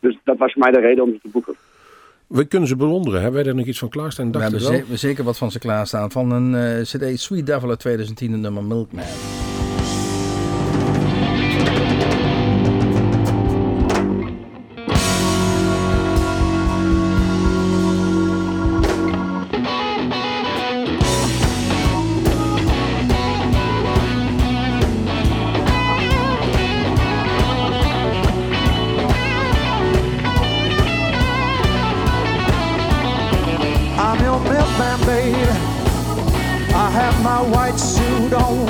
Dus 0.00 0.18
dat 0.24 0.38
was 0.38 0.52
voor 0.52 0.62
mij 0.62 0.70
de 0.72 0.80
reden 0.80 1.04
om 1.04 1.10
ze 1.12 1.18
te 1.22 1.28
boeken. 1.28 1.54
We 2.26 2.44
kunnen 2.44 2.68
ze 2.68 2.76
bewonderen. 2.76 3.16
Hebben 3.20 3.34
wij 3.34 3.44
daar 3.44 3.54
nog 3.58 3.66
iets 3.66 3.78
van 3.78 3.88
klaarstaan? 3.88 4.26
We 4.26 4.32
Dacht 4.32 4.50
hebben 4.50 4.70
wel. 4.70 4.80
ze- 4.86 4.96
zeker 4.96 5.24
wat 5.24 5.38
van 5.38 5.50
ze 5.50 5.58
klaarstaan. 5.58 6.10
Van 6.10 6.30
een 6.30 6.54
eh, 6.54 6.80
CD 6.82 7.20
Sweet 7.20 7.46
Devil 7.46 7.68
uit 7.68 7.78
2010, 7.78 8.32
het 8.32 8.40
nummer 8.40 8.64
Milkman. 8.64 9.04
My 37.30 37.42
white 37.42 37.78
suit 37.78 38.32
on. 38.32 38.68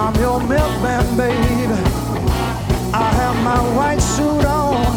I'm 0.00 0.14
your 0.24 0.40
milkman, 0.40 1.04
babe. 1.14 1.72
I 3.04 3.06
have 3.20 3.36
my 3.50 3.60
white 3.76 4.00
suit 4.14 4.46
on. 4.46 4.88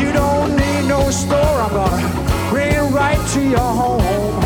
You 0.00 0.12
don't 0.12 0.56
need 0.56 0.88
no 0.88 1.00
store. 1.10 1.56
I'm 1.64 1.72
gonna 1.78 2.50
bring 2.50 2.72
it 2.80 2.86
right 3.00 3.22
to 3.34 3.40
your 3.56 3.70
home. 3.82 4.42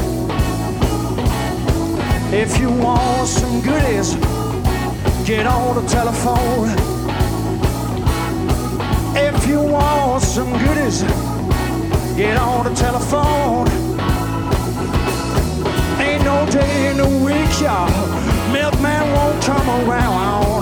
If 2.43 2.59
you 2.61 2.68
want 2.87 3.27
some 3.27 3.62
goodies, 3.62 4.16
get 5.25 5.47
on 5.47 5.70
the 5.79 5.87
telephone. 5.89 6.68
If 9.16 9.47
you 9.49 9.61
want 9.62 10.22
some 10.22 10.53
goodies, 10.64 11.01
get 12.14 12.37
on 12.37 12.66
the 12.66 12.75
telephone. 12.75 13.84
No 16.25 16.47
day 16.47 16.91
in 16.91 16.97
the 16.97 17.07
week, 17.07 17.61
y'all. 17.61 17.91
Milkman 18.51 19.12
won't 19.12 19.43
come 19.43 19.68
around. 19.68 20.53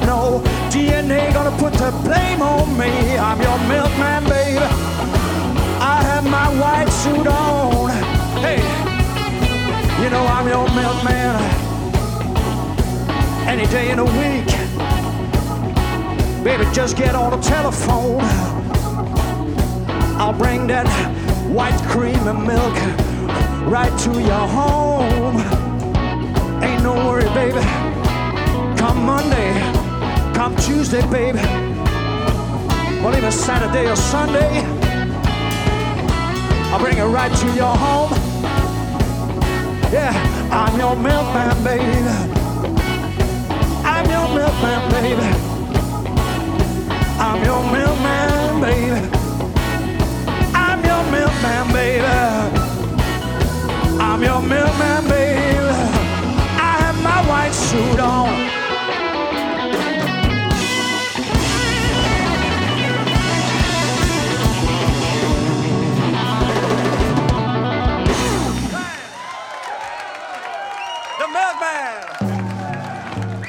No 0.00 0.40
DNA 0.70 1.32
gonna 1.32 1.56
put 1.58 1.72
the 1.74 1.90
blame 2.04 2.42
on 2.42 2.76
me. 2.78 3.16
I'm 3.18 3.40
your 3.40 3.58
milkman, 3.68 4.24
baby. 4.24 4.64
I 5.80 6.02
have 6.02 6.24
my 6.24 6.48
white 6.60 6.88
suit 6.88 7.26
on. 7.26 7.90
Hey, 8.44 8.60
you 10.02 10.10
know 10.10 10.24
I'm 10.26 10.46
your 10.48 10.68
milkman. 10.74 11.34
Any 13.46 13.66
day 13.66 13.90
in 13.90 13.98
the 13.98 14.04
week, 14.04 14.48
baby, 16.42 16.64
just 16.72 16.96
get 16.96 17.14
on 17.14 17.30
the 17.30 17.40
telephone. 17.46 18.20
I'll 20.20 20.32
bring 20.32 20.66
that 20.68 20.88
white 21.48 21.78
cream 21.88 22.26
and 22.26 22.46
milk 22.46 22.74
right 23.68 23.96
to 24.00 24.12
your 24.20 24.46
home. 24.48 25.36
Ain't 26.62 26.82
no 26.82 26.94
worry, 27.06 27.28
baby. 27.34 27.60
Come 28.78 29.06
Monday, 29.06 29.52
come 30.44 30.56
Tuesday, 30.56 31.00
baby. 31.10 31.38
Well, 33.00 33.16
even 33.16 33.32
Saturday 33.32 33.90
or 33.90 33.96
Sunday, 33.96 34.60
I'll 36.70 36.78
bring 36.78 36.98
it 36.98 37.04
right 37.18 37.32
to 37.34 37.46
your 37.54 37.74
home. 37.84 38.10
Yeah, 39.90 40.12
I'm 40.52 40.78
your 40.78 40.96
milkman, 40.96 41.56
baby. 41.64 41.96
I'm 43.92 44.06
your 44.14 44.28
milkman, 44.38 44.82
baby. 44.96 45.30
I'm 47.26 47.38
your 47.48 47.62
milkman, 47.76 48.60
baby. 48.60 49.00
I'm 50.62 50.84
your 50.84 51.02
milkman, 51.16 51.72
baby. 51.72 52.04
I'm 53.98 54.22
your 54.22 54.42
milkman, 54.42 55.04
baby. 55.08 55.68
I 56.68 56.72
have 56.82 57.02
my 57.02 57.28
white 57.30 57.54
suit 57.54 58.00
on. 58.00 58.53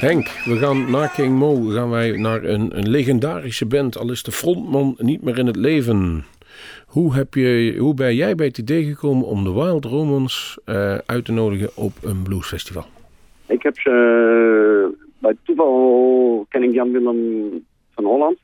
Henk, 0.06 0.28
we 0.45 0.58
gaan 0.58 0.91
na 0.91 1.08
King 1.08 1.38
Mo 1.38 1.56
gaan 1.56 1.89
wij 1.89 2.18
naar 2.18 2.43
een, 2.43 2.78
een 2.78 2.89
legendarische 2.89 3.66
band, 3.66 3.97
al 3.97 4.12
is 4.12 4.24
de 4.24 4.32
frontman 4.32 4.95
niet 4.97 5.22
meer 5.22 5.38
in 5.38 5.45
het 5.45 5.56
leven. 5.56 6.24
Hoe, 6.88 7.16
heb 7.16 7.34
je, 7.34 7.76
hoe 7.80 7.93
ben 7.93 8.16
jij 8.16 8.36
bij 8.36 8.45
het 8.45 8.58
idee 8.58 8.84
gekomen 8.84 9.26
om 9.26 9.43
de 9.43 9.53
Wild 9.53 9.86
Romans 9.86 10.58
eh, 10.66 10.97
uit 11.06 11.26
te 11.26 11.32
nodigen 11.32 11.70
op 11.76 11.91
een 12.03 12.24
bluesfestival? 12.24 12.86
Ik 13.47 13.64
heb 13.64 13.80
ze 13.80 13.89
eh, 13.89 15.08
bij 15.20 15.36
toeval 15.43 16.45
ken 16.49 16.64
ik 16.64 16.74
Jan 16.74 16.91
Willem 16.91 17.49
van 17.91 18.03
Holland. 18.03 18.38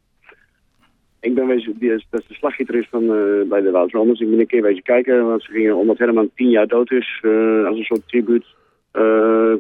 Ik 1.20 1.36
ben 1.36 1.48
wezen, 1.48 1.76
die 1.80 1.94
is, 1.94 2.08
dat 2.10 2.22
is 2.22 2.28
de 2.28 2.34
slaggitarist 2.34 2.90
van 2.90 3.04
eh, 3.04 3.50
bij 3.50 3.62
de 3.62 3.72
Wout 3.72 3.92
Romans. 3.92 4.20
Ik 4.20 4.30
ben 4.30 4.40
een 4.40 4.48
keer 4.48 4.62
wezen 4.62 4.84
kijken, 4.84 5.28
want 5.28 5.44
ze 5.44 5.52
gingen 5.52 5.76
omdat 5.76 5.98
Herman 5.98 6.32
tien 6.36 6.50
jaar 6.50 6.68
dood 6.68 6.92
is, 6.92 7.20
als 7.66 7.78
een 7.78 7.84
soort 7.84 8.08
tribuut, 8.08 8.46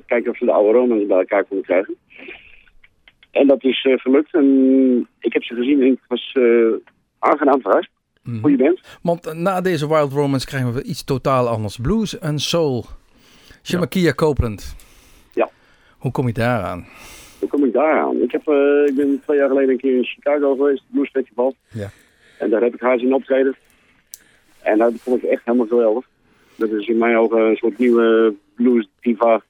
kijken 0.06 0.32
of 0.32 0.38
ze 0.38 0.46
de 0.46 0.52
oude 0.52 0.78
Romans 0.78 1.06
bij 1.08 1.18
elkaar 1.18 1.44
konden 1.44 1.66
krijgen. 1.66 1.96
En 3.32 3.48
dat 3.48 3.64
is 3.64 3.86
eh, 3.86 3.98
gelukt. 3.98 4.34
En 4.34 5.08
ik 5.20 5.34
heb 5.34 5.44
ze 5.44 5.56
gezien 5.56 5.82
en 5.82 5.88
ik 5.88 6.00
was 6.08 6.32
eh, 6.34 6.74
aangenaam 7.20 7.62
verrast. 7.62 7.90
Goeie 8.42 8.58
band. 8.58 8.80
Want 9.02 9.26
eh, 9.26 9.34
na 9.34 9.62
deze 9.62 9.88
Wild 9.88 10.14
Romance 10.14 10.46
krijgen 10.46 10.74
we 10.74 10.84
iets 10.84 11.04
totaal 11.04 11.48
anders. 11.48 11.78
Blues 11.78 12.20
en 12.20 12.40
soul. 12.40 12.86
Shemakia 13.64 14.14
Copeland. 14.14 14.76
Ja. 15.34 15.50
Hoe 15.98 16.12
kom 16.12 16.28
je 16.28 16.34
daaraan? 16.34 16.86
Hoe 17.40 17.50
kom 17.50 17.66
ik 17.66 17.74
daar 17.74 18.00
aan? 18.00 18.22
Ik, 18.22 18.32
heb, 18.32 18.48
eh, 18.48 18.86
ik 18.86 18.96
ben 18.96 19.22
twee 19.24 19.38
jaar 19.38 19.48
geleden 19.48 19.70
een 19.70 19.78
keer 19.78 19.96
in 19.96 20.06
Chicago 20.06 20.56
geweest, 20.56 20.84
Blues 20.88 21.10
Festival. 21.10 21.56
Ja. 21.70 21.90
En 22.40 22.50
daar 22.50 22.62
heb 22.62 22.74
ik 22.74 22.82
haar 22.82 23.00
zien 23.00 23.14
optreden. 23.14 23.56
En 24.62 24.78
dat 24.78 24.94
vond 24.96 25.24
ik 25.24 25.30
echt 25.30 25.42
helemaal 25.46 25.68
geweldig. 25.68 26.06
Dat 26.56 26.70
is 26.70 26.88
in 26.88 26.98
mijn 26.98 27.18
ogen 27.18 27.40
een 27.40 27.56
soort 27.56 27.78
nieuwe 27.78 28.34
blues 28.56 28.90
diva. 29.02 29.42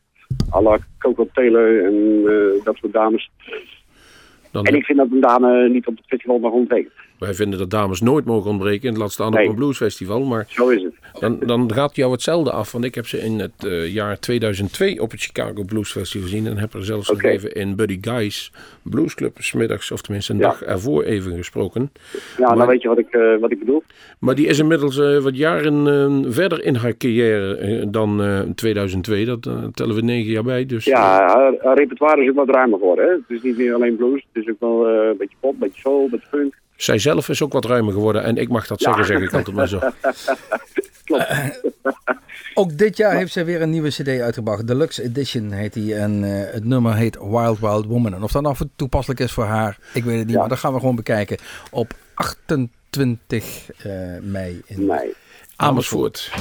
à 0.52 0.62
la 0.62 0.78
Coco 1.00 1.28
Taylor 1.34 1.86
en 1.86 2.24
eh, 2.28 2.64
dat 2.64 2.76
soort 2.76 2.94
dames. 2.94 3.32
Dan, 4.52 4.66
En 4.66 4.76
ik 4.76 4.86
vind 4.86 4.98
dat 4.98 5.08
een 5.12 5.20
dame 5.22 5.70
niet 5.70 5.88
op 5.88 5.98
het 5.98 6.06
festival 6.06 6.40
mag 6.40 6.52
ontbreken. 6.52 6.92
Wij 7.22 7.34
vinden 7.34 7.60
dat 7.60 7.70
dames 7.70 8.02
nooit 8.02 8.26
mogen 8.26 8.50
ontbreken, 8.50 8.90
en 8.90 8.98
laat 8.98 9.12
staan 9.12 9.32
Nee. 9.34 9.44
op 9.44 9.50
een 9.50 9.56
bluesfestival. 9.56 10.24
Maar 10.24 10.46
Zo 10.50 10.68
is 10.70 10.84
het. 10.84 10.94
dan, 11.20 11.40
dan 11.40 11.74
gaat 11.74 11.96
jou 11.96 12.12
hetzelfde 12.12 12.52
af. 12.52 12.72
Want 12.72 12.84
ik 12.84 12.96
heb 12.96 13.08
ze 13.08 13.18
in 13.20 13.40
het 13.40 13.52
eh, 13.66 13.94
jaar 13.94 14.20
2002 14.20 15.02
op 15.02 15.12
het 15.12 15.22
Chicago 15.22 15.64
Blues 15.64 15.92
Festival 15.92 16.28
gezien. 16.30 16.48
En 16.48 16.58
heb 16.58 16.74
er 16.74 16.86
zelfs 16.86 17.10
nog 17.10 17.24
even 17.24 17.52
in 17.54 17.76
Buddy 17.76 17.98
Guy's 18.02 18.52
Bluesclub, 18.82 19.38
smiddags, 19.40 19.92
of 19.92 20.02
tenminste 20.02 20.34
een 20.34 20.40
Ja. 20.40 20.44
dag 20.48 20.62
ervoor 20.64 21.04
even 21.04 21.36
gesproken. 21.38 21.92
Ja, 22.38 22.48
Maar- 22.48 22.58
dan 22.58 22.68
weet 22.68 22.82
je 22.82 22.88
wat 22.88 22.98
ik, 22.98 23.10
eh, 23.10 23.38
wat 23.40 23.52
ik 23.52 23.60
bedoel. 23.60 23.84
Maar 24.20 24.36
die 24.36 24.48
is 24.48 24.60
inmiddels 24.60 24.98
eh, 25.00 25.18
wat 25.18 25.38
jaren 25.38 26.34
verder 26.34 26.64
in 26.64 26.76
haar 26.76 26.98
carrière 26.98 27.90
dan 27.90 28.22
eh, 28.24 28.40
2002. 28.56 29.26
Dat 29.26 29.42
tellen 29.74 29.96
we 29.96 30.02
negen 30.02 30.32
jaar 30.32 30.44
bij. 30.44 30.66
Dus, 30.66 30.86
Ja, 30.86 31.00
haar, 31.02 31.54
haar 31.62 31.78
repertoire 31.78 32.24
is 32.24 32.30
ook 32.30 32.36
wat 32.36 32.50
ruimer 32.50 32.80
geworden. 32.80 33.06
Hè? 33.06 33.12
Het 33.12 33.22
is 33.28 33.42
niet 33.42 33.58
meer 33.58 33.74
alleen 33.74 33.96
blues. 33.96 34.26
Het 34.34 34.44
is 34.44 34.50
ook 34.52 34.60
wel 34.60 34.88
een 34.88 35.18
beetje 35.18 35.36
pop, 35.40 35.54
een 35.54 35.60
beetje 35.60 35.82
soul, 35.82 36.04
een 36.04 36.10
beetje 36.10 36.28
funk. 36.28 36.54
Zij 36.82 37.00
zelf 37.00 37.30
is 37.30 37.42
ook 37.42 37.54
wat 37.54 37.66
ruimer 37.66 37.94
geworden. 37.94 38.24
En 38.24 38.38
ik 38.38 38.50
mag 38.50 38.68
dat 38.68 38.80
Ja. 38.80 38.86
zeggen, 38.88 39.06
zeg 39.06 39.22
ik 39.22 39.34
altijd 39.34 39.56
maar 39.56 39.68
zo. 39.68 39.80
Ook 42.54 42.78
dit 42.78 42.98
jaar 42.98 43.16
heeft 43.16 43.32
zij 43.32 43.46
weer 43.46 43.62
een 43.62 43.70
nieuwe 43.70 43.90
cd 43.90 44.08
uitgebracht. 44.08 44.68
Deluxe 44.68 45.04
Edition 45.04 45.52
heet 45.52 45.74
die. 45.74 45.96
En 45.96 46.24
eh, 46.24 46.54
het 46.54 46.66
nummer 46.66 46.96
heet 46.96 47.18
Wild 47.20 47.60
Wild 47.60 47.86
Woman. 47.86 48.14
En 48.14 48.24
of 48.24 48.32
dat 48.32 48.42
nou 48.42 48.56
voor- 48.56 48.68
toepasselijk 48.76 49.20
is 49.20 49.32
voor 49.32 49.44
haar, 49.46 49.78
ik 49.94 50.04
weet 50.04 50.16
het 50.18 50.26
niet. 50.26 50.34
Ja. 50.34 50.40
Maar 50.40 50.50
dat 50.50 50.60
gaan 50.60 50.74
we 50.74 50.80
gewoon 50.80 50.96
bekijken 50.96 51.38
op 51.72 51.94
28 52.14 53.70
eh, 53.78 53.92
mei 54.22 54.62
in 54.66 54.86
Nee. 54.86 55.14
Amersfoort. 55.56 56.32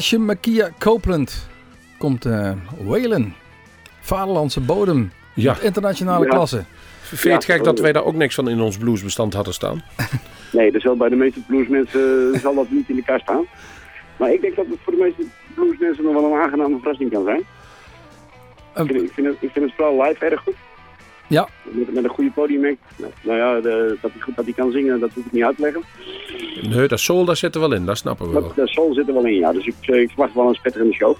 Naast 0.00 0.12
je 0.12 0.18
Makia 0.18 0.70
Copeland 0.78 1.48
komt 1.98 2.24
eh 2.24 2.52
Waylon. 2.84 3.34
Vaderlandse 4.00 4.60
bodem. 4.60 5.12
Ja. 5.34 5.56
Internationale 5.60 6.24
Ja. 6.24 6.30
klasse. 6.30 6.64
Vind 7.02 7.22
je 7.22 7.30
het 7.32 7.44
gek 7.44 7.64
dat 7.64 7.78
wij 7.80 7.92
daar 7.92 8.04
ook 8.04 8.14
niks 8.14 8.34
van 8.34 8.48
in 8.48 8.60
ons 8.60 8.78
bluesbestand 8.78 9.34
hadden 9.34 9.54
staan? 9.54 9.82
Nee, 10.52 10.72
dat 10.72 10.80
zal 10.82 10.96
bij 10.96 11.08
de 11.08 11.16
meeste 11.16 11.40
bluesmensen 11.46 12.30
eh, 12.34 12.40
zal 12.40 12.54
dat 12.54 12.70
niet 12.70 12.88
in 12.88 12.96
de 12.96 13.02
kast 13.02 13.22
staan. 13.22 13.44
Maar 14.16 14.32
ik 14.32 14.40
denk 14.40 14.56
dat 14.56 14.66
het 14.66 14.78
voor 14.82 14.92
de 14.92 14.98
meeste 14.98 15.22
bluesmensen 15.54 16.04
nog 16.04 16.12
wel 16.14 16.24
een 16.32 16.40
aangename 16.40 16.78
verrassing 16.78 17.10
kan 17.12 17.24
zijn. 17.24 17.42
Een- 18.74 18.84
Ik 18.86 18.90
vind, 18.92 19.02
ik 19.02 19.12
vind 19.12 19.26
het, 19.26 19.36
ik 19.40 19.50
vind 19.52 19.64
het 19.64 19.74
vooral 19.76 20.02
live 20.02 20.24
erg 20.24 20.40
goed. 20.42 20.54
Ja. 21.30 21.48
Met, 21.62 21.94
met 21.94 22.04
een 22.04 22.10
goede 22.10 22.30
podiumact. 22.30 22.78
Nou, 22.96 23.12
nou 23.22 23.38
ja, 23.38 23.60
de, 23.60 23.96
dat 24.00 24.10
hij 24.12 24.20
goed 24.20 24.36
dat 24.36 24.44
hij 24.44 24.54
kan 24.54 24.70
zingen, 24.72 25.00
dat 25.00 25.10
hoef 25.14 25.24
ik 25.26 25.32
niet 25.32 25.42
uit 25.44 25.56
te 25.56 25.62
leggen. 25.62 25.82
Nee, 26.70 26.88
dat 26.88 27.00
soul, 27.00 27.24
daar 27.24 27.36
zit 27.36 27.54
er 27.54 27.60
wel 27.60 27.72
in, 27.72 27.86
dat 27.86 27.96
snappen 27.98 28.26
we 28.26 28.32
wel. 28.32 28.42
Dat, 28.42 28.54
de 28.54 28.68
soul 28.68 28.94
zit 28.94 29.08
er 29.08 29.14
wel 29.14 29.24
in, 29.26 29.34
ja. 29.34 29.52
Dus 29.52 29.66
ik, 29.66 29.74
eh, 29.80 30.00
ik 30.00 30.08
verwacht 30.08 30.34
wel 30.34 30.48
een 30.48 30.54
spetterende 30.54 30.94
show. 30.94 31.16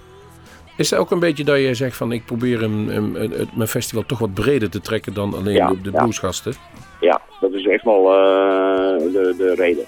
Is 0.76 0.90
het 0.90 0.98
ook 0.98 1.10
een 1.10 1.18
beetje 1.18 1.44
dat 1.44 1.58
je 1.58 1.74
zegt 1.74 1.96
van 1.96 2.12
ik 2.12 2.24
probeer 2.24 2.62
een, 2.62 2.96
een, 2.96 3.22
een- 3.22 3.30
het- 3.30 3.56
mijn 3.56 3.68
festival 3.68 4.02
toch 4.06 4.18
wat 4.18 4.34
breder 4.34 4.70
te 4.70 4.80
trekken 4.80 5.14
dan 5.14 5.34
alleen 5.34 5.54
Ja, 5.54 5.68
de, 5.68 5.80
de 5.80 5.90
ja. 5.92 6.02
bluesgasten? 6.02 6.52
Ja, 7.00 7.20
dat 7.40 7.52
is 7.52 7.66
echt 7.66 7.84
wel 7.84 8.00
eh, 8.12 9.12
de, 9.12 9.34
de 9.36 9.54
reden. 9.56 9.84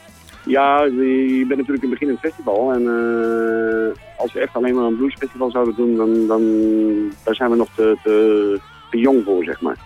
Ja, 0.46 0.82
je 0.84 1.44
bent 1.48 1.58
natuurlijk 1.58 1.82
een 1.84 1.90
beginnend 1.90 2.18
festival. 2.20 2.72
En 2.72 2.80
eh, 2.86 4.18
als 4.18 4.32
we 4.32 4.40
echt 4.40 4.54
alleen 4.54 4.74
maar 4.74 4.84
een 4.84 4.96
bluesfestival 4.96 5.50
zouden 5.50 5.74
doen, 5.76 5.96
dan, 5.96 6.26
dan 6.26 6.42
daar 7.24 7.34
zijn 7.34 7.50
we 7.50 7.56
nog 7.56 7.68
te, 7.76 7.96
te, 8.02 8.60
te 8.92 8.98
jong 8.98 9.24
voor, 9.24 9.44
zeg 9.44 9.60
maar. 9.60 9.76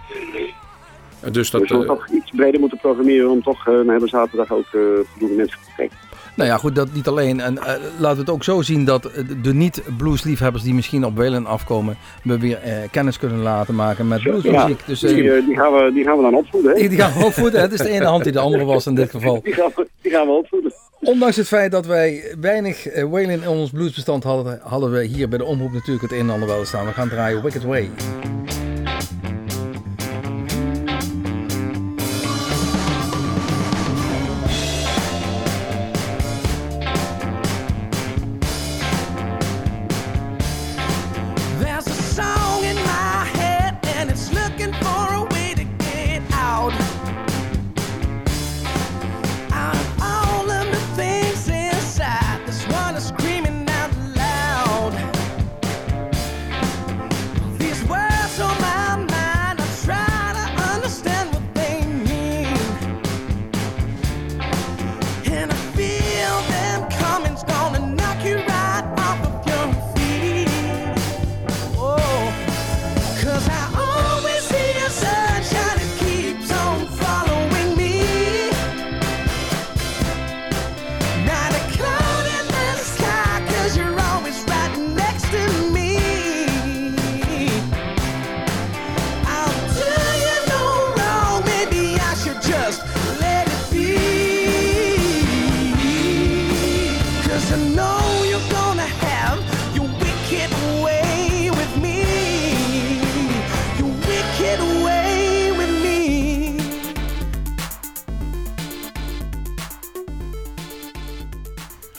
Dus 1.31 1.51
dat, 1.51 1.61
we 1.61 1.67
zullen 1.67 1.83
eh, 1.83 1.89
toch 1.89 2.09
iets 2.09 2.31
breder 2.31 2.61
moeten 2.61 2.79
programmeren 2.79 3.31
om 3.31 3.43
toch 3.43 3.67
eh, 3.69 3.75
een 3.75 3.91
hele 3.91 4.09
zaterdag 4.09 4.53
ook 4.53 4.67
eh 4.73 4.81
voldoende 5.05 5.35
mensen 5.37 5.59
te 5.59 5.71
trekken. 5.77 5.99
Nou 6.37 6.49
ja, 6.49 6.57
goed, 6.57 6.75
dat 6.75 6.89
niet 6.93 7.07
alleen. 7.07 7.41
En 7.41 7.59
eh, 7.59 7.65
laten 7.99 8.17
we 8.17 8.21
het 8.21 8.31
ook 8.31 8.45
zo 8.45 8.63
zien 8.63 8.85
dat 8.85 9.05
eh, 9.05 9.25
de 9.43 9.55
niet-bluesliefhebbers 9.55 10.63
die 10.63 10.75
misschien 10.75 11.05
op 11.05 11.17
Welen 11.17 11.47
afkomen, 11.47 11.97
we 12.23 12.39
weer 12.39 12.59
eh, 12.59 12.73
kennis 12.91 13.19
kunnen 13.19 13.41
laten 13.41 13.75
maken 13.75 14.09
met 14.09 14.23
bluesmuziek. 14.23 14.87
Dus 14.87 15.03
eh, 15.03 15.15
die, 15.15 15.33
eh, 15.33 15.47
die, 15.47 15.57
gaan 15.57 15.73
we, 15.73 15.91
die 15.95 16.05
gaan 16.05 16.17
we 16.17 16.23
dan 16.23 16.35
opvoeden. 16.35 16.71
Hè? 16.73 16.79
die, 16.79 16.89
die 16.89 16.99
gaan 16.99 17.19
we 17.19 17.25
opvoeden. 17.25 17.61
Het 17.61 17.73
is 17.73 17.79
de 17.79 17.89
ene 17.89 18.05
hand 18.05 18.25
die 18.25 18.33
de 18.33 18.39
andere 18.39 18.65
was 18.65 18.87
in 18.87 18.95
dit 18.95 19.11
geval. 19.11 19.41
Die 19.47 19.55
gaan 19.55 19.71
we, 19.77 19.87
die 20.03 20.11
gaan 20.13 20.27
we 20.27 20.33
opvoeden. 20.33 20.73
Ondanks 21.01 21.37
het 21.37 21.47
feit 21.47 21.71
dat 21.71 21.87
wij 21.87 22.35
weinig 22.41 22.87
eh, 22.87 23.05
Waylon 23.05 23.43
in 23.43 23.49
ons 23.49 23.71
bluesbestand 23.71 24.25
hadden, 24.25 24.61
hadden 24.63 24.91
we 24.93 25.05
hier 25.05 25.29
bij 25.29 25.39
de 25.39 25.45
omroep 25.45 25.73
natuurlijk 25.73 26.03
het 26.03 26.13
een 26.13 26.19
en 26.19 26.31
ander 26.31 26.49
wel 26.49 26.65
staan. 26.65 26.87
We 26.87 26.93
gaan 26.93 27.09
draaien 27.09 27.43
Wicked 27.43 27.65
Way. 27.65 27.91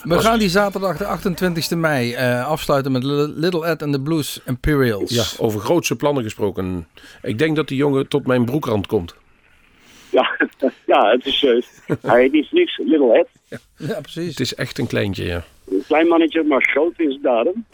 We 0.08 0.18
gaan 0.18 0.38
die 0.38 0.48
zaterdag 0.48 0.96
de 0.96 1.04
28e 1.04 1.76
mei 1.76 2.12
eh, 2.14 2.46
afsluiten 2.48 2.92
met 2.92 3.04
Li- 3.04 3.32
Little 3.34 3.66
Ed 3.66 3.82
and 3.82 3.92
the 3.92 4.00
Blues 4.00 4.40
Imperials. 4.46 5.10
ja, 5.14 5.44
over 5.44 5.60
grootse 5.60 5.96
plannen 5.96 6.22
gesproken. 6.22 6.86
Ik 7.22 7.38
denk 7.38 7.56
dat 7.56 7.68
die 7.68 7.76
jongen 7.76 8.08
tot 8.08 8.26
mijn 8.26 8.44
broekrand 8.44 8.86
komt. 8.86 9.14
Ja, 10.10 10.36
ja 10.92 11.10
het 11.10 11.26
is, 11.26 11.44
eh, 11.44 11.96
hij 12.10 12.28
voor 12.30 12.46
niks 12.50 12.78
Little 12.78 13.18
Ed. 13.18 13.60
Ja, 13.76 14.00
precies. 14.00 14.28
Het 14.30 14.40
is 14.40 14.54
echt 14.54 14.78
een 14.78 14.86
kleintje, 14.86 15.24
ja. 15.24 15.44
Een 15.70 15.82
klein 15.86 16.06
mannetje, 16.06 16.42
maar 16.42 16.62
groot 16.62 16.92
in 16.96 17.10
zijn 17.10 17.22
daden. 17.22 17.66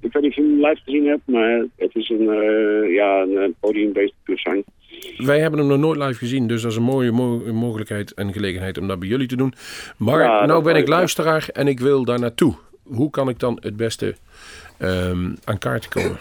Ik 0.00 0.12
weet 0.12 0.22
niet 0.22 0.30
of 0.30 0.36
je 0.36 0.42
hem 0.42 0.66
live 0.66 0.80
gezien 0.84 1.06
hebt, 1.06 1.22
maar 1.24 1.64
het 1.76 1.94
is 1.94 2.08
een, 2.08 2.28
eh 2.28 2.94
ja, 2.94 3.20
een 3.20 3.54
podiumbeest 3.60 4.12
puur 4.22 4.38
zijn. 4.38 4.64
Wij 5.16 5.38
hebben 5.40 5.58
hem 5.60 5.68
nog 5.68 5.78
nooit 5.78 5.98
live 5.98 6.14
gezien, 6.18 6.46
dus 6.46 6.62
dat 6.62 6.70
is 6.70 6.76
een 6.76 6.82
mooie 6.82 7.10
mo- 7.10 7.52
mogelijkheid 7.52 8.14
en 8.14 8.32
gelegenheid 8.32 8.78
om 8.78 8.88
dat 8.88 8.98
bij 8.98 9.08
jullie 9.08 9.26
te 9.26 9.36
doen. 9.36 9.52
Maar 9.96 10.20
Ja, 10.22 10.46
nou 10.46 10.62
ben 10.62 10.76
ik 10.76 10.84
ja. 10.88 10.90
luisteraar 10.94 11.48
en 11.52 11.68
ik 11.68 11.80
wil 11.80 12.04
daar 12.04 12.20
naartoe. 12.20 12.54
Hoe 12.82 13.10
kan 13.10 13.28
ik 13.28 13.38
dan 13.38 13.58
het 13.60 13.76
beste 13.76 14.14
ehm, 14.78 15.30
aan 15.44 15.58
kaarten 15.58 15.90
komen? 15.90 16.18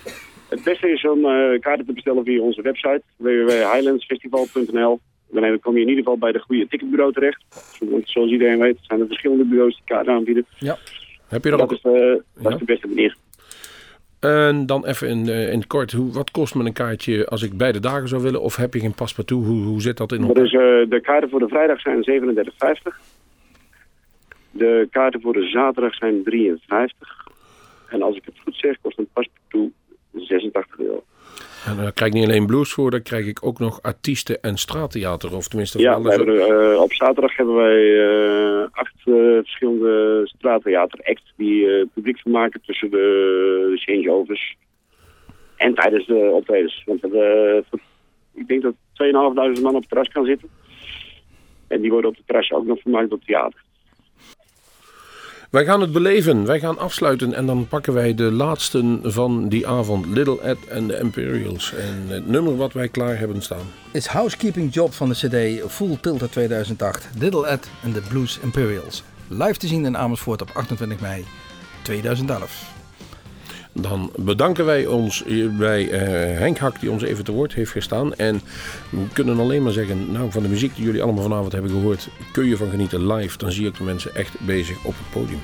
Het 0.50 0.64
beste 0.64 0.92
is 0.92 1.06
om 1.08 1.26
eh, 1.26 1.60
kaarten 1.60 1.86
te 1.86 1.94
bestellen 1.94 2.24
via 2.24 2.42
onze 2.42 2.62
website 2.62 3.02
www.highlandsfestival.nl. 3.16 5.00
Dan 5.32 5.60
kom 5.60 5.76
je 5.76 5.82
in 5.82 5.88
ieder 5.88 6.04
geval 6.04 6.18
bij 6.18 6.32
de 6.32 6.40
goede 6.40 6.68
ticketbureau 6.68 7.14
terecht. 7.14 7.44
Want 7.80 8.10
zoals 8.10 8.32
iedereen 8.32 8.60
weet 8.60 8.78
zijn 8.82 9.00
er 9.00 9.08
verschillende 9.08 9.44
bureaus 9.46 9.76
die 9.76 9.84
kaarten 9.86 10.14
aanbieden. 10.14 10.46
Heb 11.28 11.44
je 11.44 11.52
er 11.52 11.58
Dat 11.58 11.62
ook... 11.62 11.72
is, 11.72 11.82
eh, 11.82 11.92
dat 11.92 12.22
Ja. 12.42 12.50
is 12.50 12.58
de 12.58 12.66
beste 12.66 12.88
manier. 12.88 13.16
En 14.20 14.66
dan 14.66 14.86
even 14.86 15.08
in, 15.08 15.30
eh, 15.30 15.52
in 15.52 15.58
het 15.58 15.68
kort, 15.68 15.92
hoe, 15.92 16.12
wat 16.12 16.32
kost 16.32 16.56
me 16.56 16.66
een 16.66 16.74
kaartje 16.74 17.26
als 17.28 17.44
ik 17.44 17.58
beide 17.58 17.80
dagen 17.80 18.08
zou 18.08 18.22
willen? 18.22 18.42
Of 18.42 18.56
heb 18.56 18.74
je 18.74 18.80
geen 18.80 18.94
paspartout? 18.94 19.46
Hoe, 19.46 19.64
hoe 19.64 19.82
zit 19.82 19.98
dat 19.98 20.12
in 20.12 20.22
elkaar? 20.22 20.44
eh, 20.44 20.90
de 20.90 21.00
kaarten 21.02 21.30
voor 21.30 21.40
de 21.40 21.48
vrijdag 21.48 21.82
zijn 21.82 22.04
37,50. 22.04 23.00
De 24.52 24.88
kaarten 24.92 25.22
voor 25.22 25.34
de 25.34 25.48
zaterdag 25.48 25.94
zijn 25.96 26.24
53. 26.24 27.28
En 27.90 28.02
als 28.02 28.16
ik 28.16 28.26
het 28.26 28.36
goed 28.44 28.56
zeg, 28.56 28.78
kost 28.82 28.98
een 28.98 29.10
paspartout 29.14 29.72
86 30.14 30.80
euro. 30.80 31.04
En 31.66 31.78
daar 31.78 31.94
krijg 31.94 32.12
ik 32.12 32.18
niet 32.18 32.28
alleen 32.28 32.46
blues 32.46 32.74
voor, 32.74 32.92
dan 32.92 33.02
krijg 33.02 33.26
ik 33.26 33.46
ook 33.46 33.60
nog 33.60 33.82
artiesten 33.82 34.42
en 34.42 34.58
straattheater. 34.58 35.36
Of 35.36 35.48
tenminste, 35.48 35.80
Ja, 35.80 36.02
we 36.02 36.10
hebben, 36.10 36.28
er, 36.28 36.74
eh, 36.74 36.82
op 36.82 36.94
zaterdag 36.94 37.36
hebben 37.36 37.56
wij 37.56 38.08
eh, 38.08 38.68
acht 38.72 38.96
eh, 39.06 39.14
verschillende 39.14 40.22
straattheater-acts 40.24 41.34
die 41.38 41.68
eh, 41.68 41.86
publiek 41.94 42.20
vermaken 42.20 42.62
tussen 42.62 42.92
de, 42.92 43.74
changeovers 43.76 44.56
en 45.56 45.74
tijdens 45.74 46.08
de 46.08 46.30
optredens. 46.34 46.84
Want 46.86 47.04
ik 48.34 48.48
denk 48.48 48.62
dat 48.62 48.74
2.500 48.74 49.62
man 49.62 49.76
op 49.76 49.80
het 49.80 49.90
terras 49.90 50.08
kan 50.08 50.26
zitten. 50.26 50.50
En 51.68 51.82
die 51.82 51.92
worden 51.92 52.10
op 52.10 52.16
het 52.16 52.28
terras 52.28 52.52
ook 52.52 52.66
nog 52.66 52.82
vermaakt 52.82 53.10
door 53.10 53.20
theater. 53.26 53.62
Wij 55.50 55.66
gaan 55.66 55.82
het 55.82 55.92
beleven, 55.92 56.46
wij 56.46 56.60
gaan 56.60 56.78
afsluiten 56.78 57.34
en 57.34 57.46
dan 57.46 57.68
pakken 57.68 57.94
wij 57.94 58.16
de 58.16 58.32
laatste 58.32 59.00
van 59.04 59.48
die 59.48 59.68
avond. 59.68 60.06
Little 60.06 60.42
Ed 60.42 60.58
en 60.68 60.88
de 60.88 61.00
Imperials. 61.00 61.74
En 61.74 62.06
het 62.08 62.28
nummer 62.28 62.58
wat 62.58 62.74
wij 62.74 62.88
klaar 62.88 63.18
hebben 63.18 63.42
staan. 63.42 63.66
Is 63.92 64.06
Housekeeping 64.06 64.74
Job 64.74 64.94
van 64.94 65.10
de 65.10 65.16
CD 65.16 65.72
Full 65.72 65.98
Tilt 66.02 66.22
uit 66.22 66.32
2008. 66.32 67.10
Little 67.20 67.48
Ed 67.48 67.70
and 67.84 67.94
the 67.94 68.02
Blues 68.10 68.40
Imperials. 68.40 69.04
Live 69.28 69.58
te 69.58 69.68
zien 69.68 69.86
in 69.86 69.98
Amersfoort 69.98 70.42
op 70.42 70.50
28 70.54 71.00
mei 71.00 71.26
2011. 71.82 72.79
Dan 73.82 74.12
bedanken 74.16 74.66
wij 74.66 74.86
ons 74.86 75.24
bij 75.58 75.90
eh, 75.90 76.40
Henk 76.40 76.58
Hak 76.58 76.80
die 76.80 76.92
ons 76.92 77.04
even 77.04 77.24
te 77.24 77.32
woord 77.32 77.54
heeft 77.54 77.72
gestaan. 77.72 78.16
En 78.16 78.42
we 78.90 79.08
kunnen 79.14 79.40
alleen 79.40 79.64
maar 79.64 79.72
zeggen, 79.72 80.12
nou 80.12 80.32
van 80.32 80.44
de 80.44 80.50
muziek 80.50 80.76
die 80.76 80.86
jullie 80.86 81.04
allemaal 81.04 81.24
vanavond 81.24 81.52
hebben 81.52 81.72
gehoord, 81.72 82.10
kun 82.32 82.46
je 82.46 82.58
van 82.58 82.70
genieten 82.70 83.14
live. 83.14 83.38
Dan 83.38 83.52
zie 83.52 83.68
ik 83.68 83.78
de 83.78 83.84
mensen 83.84 84.16
echt 84.16 84.40
bezig 84.40 84.78
op 84.84 84.94
het 84.98 85.10
podium. 85.10 85.40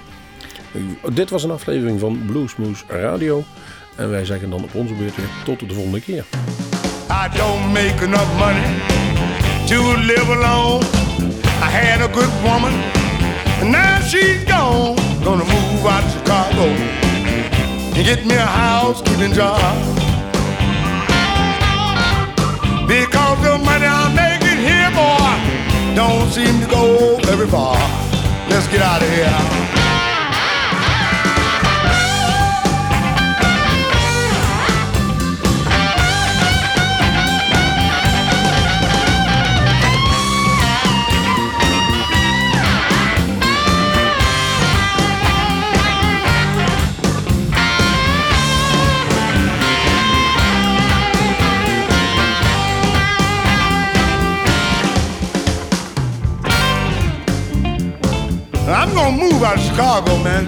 Dit 1.14 1.30
was 1.30 1.44
een 1.44 1.52
aflevering 1.52 2.00
van 2.00 2.22
Bluesmoose 2.26 2.84
Radio. 2.88 3.44
En 3.96 4.10
wij 4.10 4.26
zeggen 4.26 4.50
dan 4.50 4.64
op 4.64 4.76
onze 4.76 4.94
beurt 4.94 5.16
weer 5.16 5.30
tot 5.44 5.60
de 5.70 5.74
volgende 5.74 6.02
keer. 6.02 6.26
I 7.10 7.38
don't 7.38 7.74
make 7.74 8.04
enough 8.04 8.38
money 8.38 8.64
to 9.68 9.96
live 9.98 10.32
alone. 10.32 10.84
I 11.62 11.70
had 11.70 12.10
a 12.10 12.14
good 12.14 12.42
woman 12.42 13.04
And 13.62 13.72
now 13.72 14.02
she's 14.02 14.44
gone, 14.44 14.98
gonna 15.24 15.46
move 15.46 15.86
out 15.86 16.04
to 16.04 16.20
Chicago 16.20 17.05
and 17.96 18.06
get 18.06 18.26
me 18.26 18.36
a 18.36 18.46
housekeeping 18.46 19.32
job. 19.32 19.60
Because 22.88 23.42
the 23.42 23.58
money 23.64 23.86
I'm 23.86 24.14
making 24.14 24.60
here, 24.60 24.92
boy, 24.92 25.96
don't 25.96 26.30
seem 26.30 26.60
to 26.60 26.68
go 26.68 27.18
very 27.24 27.48
far. 27.48 27.78
Let's 28.50 28.68
get 28.68 28.82
out 28.82 29.02
of 29.02 29.10
here. 29.10 29.85
Move 59.36 59.44
out 59.44 59.58
of 59.58 59.64
Chicago, 59.64 60.18
man. 60.24 60.46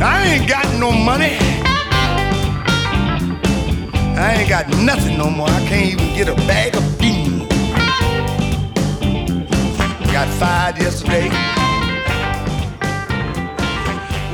I 0.00 0.24
ain't 0.32 0.48
got 0.48 0.66
no 0.78 0.92
money. 0.92 1.36
I 4.16 4.36
ain't 4.38 4.48
got 4.48 4.68
nothing 4.78 5.18
no 5.18 5.28
more. 5.28 5.48
I 5.48 5.66
can't 5.66 5.92
even 5.92 6.14
get 6.14 6.28
a 6.28 6.36
bag 6.46 6.76
of 6.76 6.98
beans. 7.00 7.48
Got 10.12 10.28
fired 10.38 10.78
yesterday. 10.78 11.26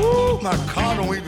Ooh, 0.03 0.39
my 0.43 0.57
car 0.66 0.97
don't 0.97 1.16
even 1.16 1.28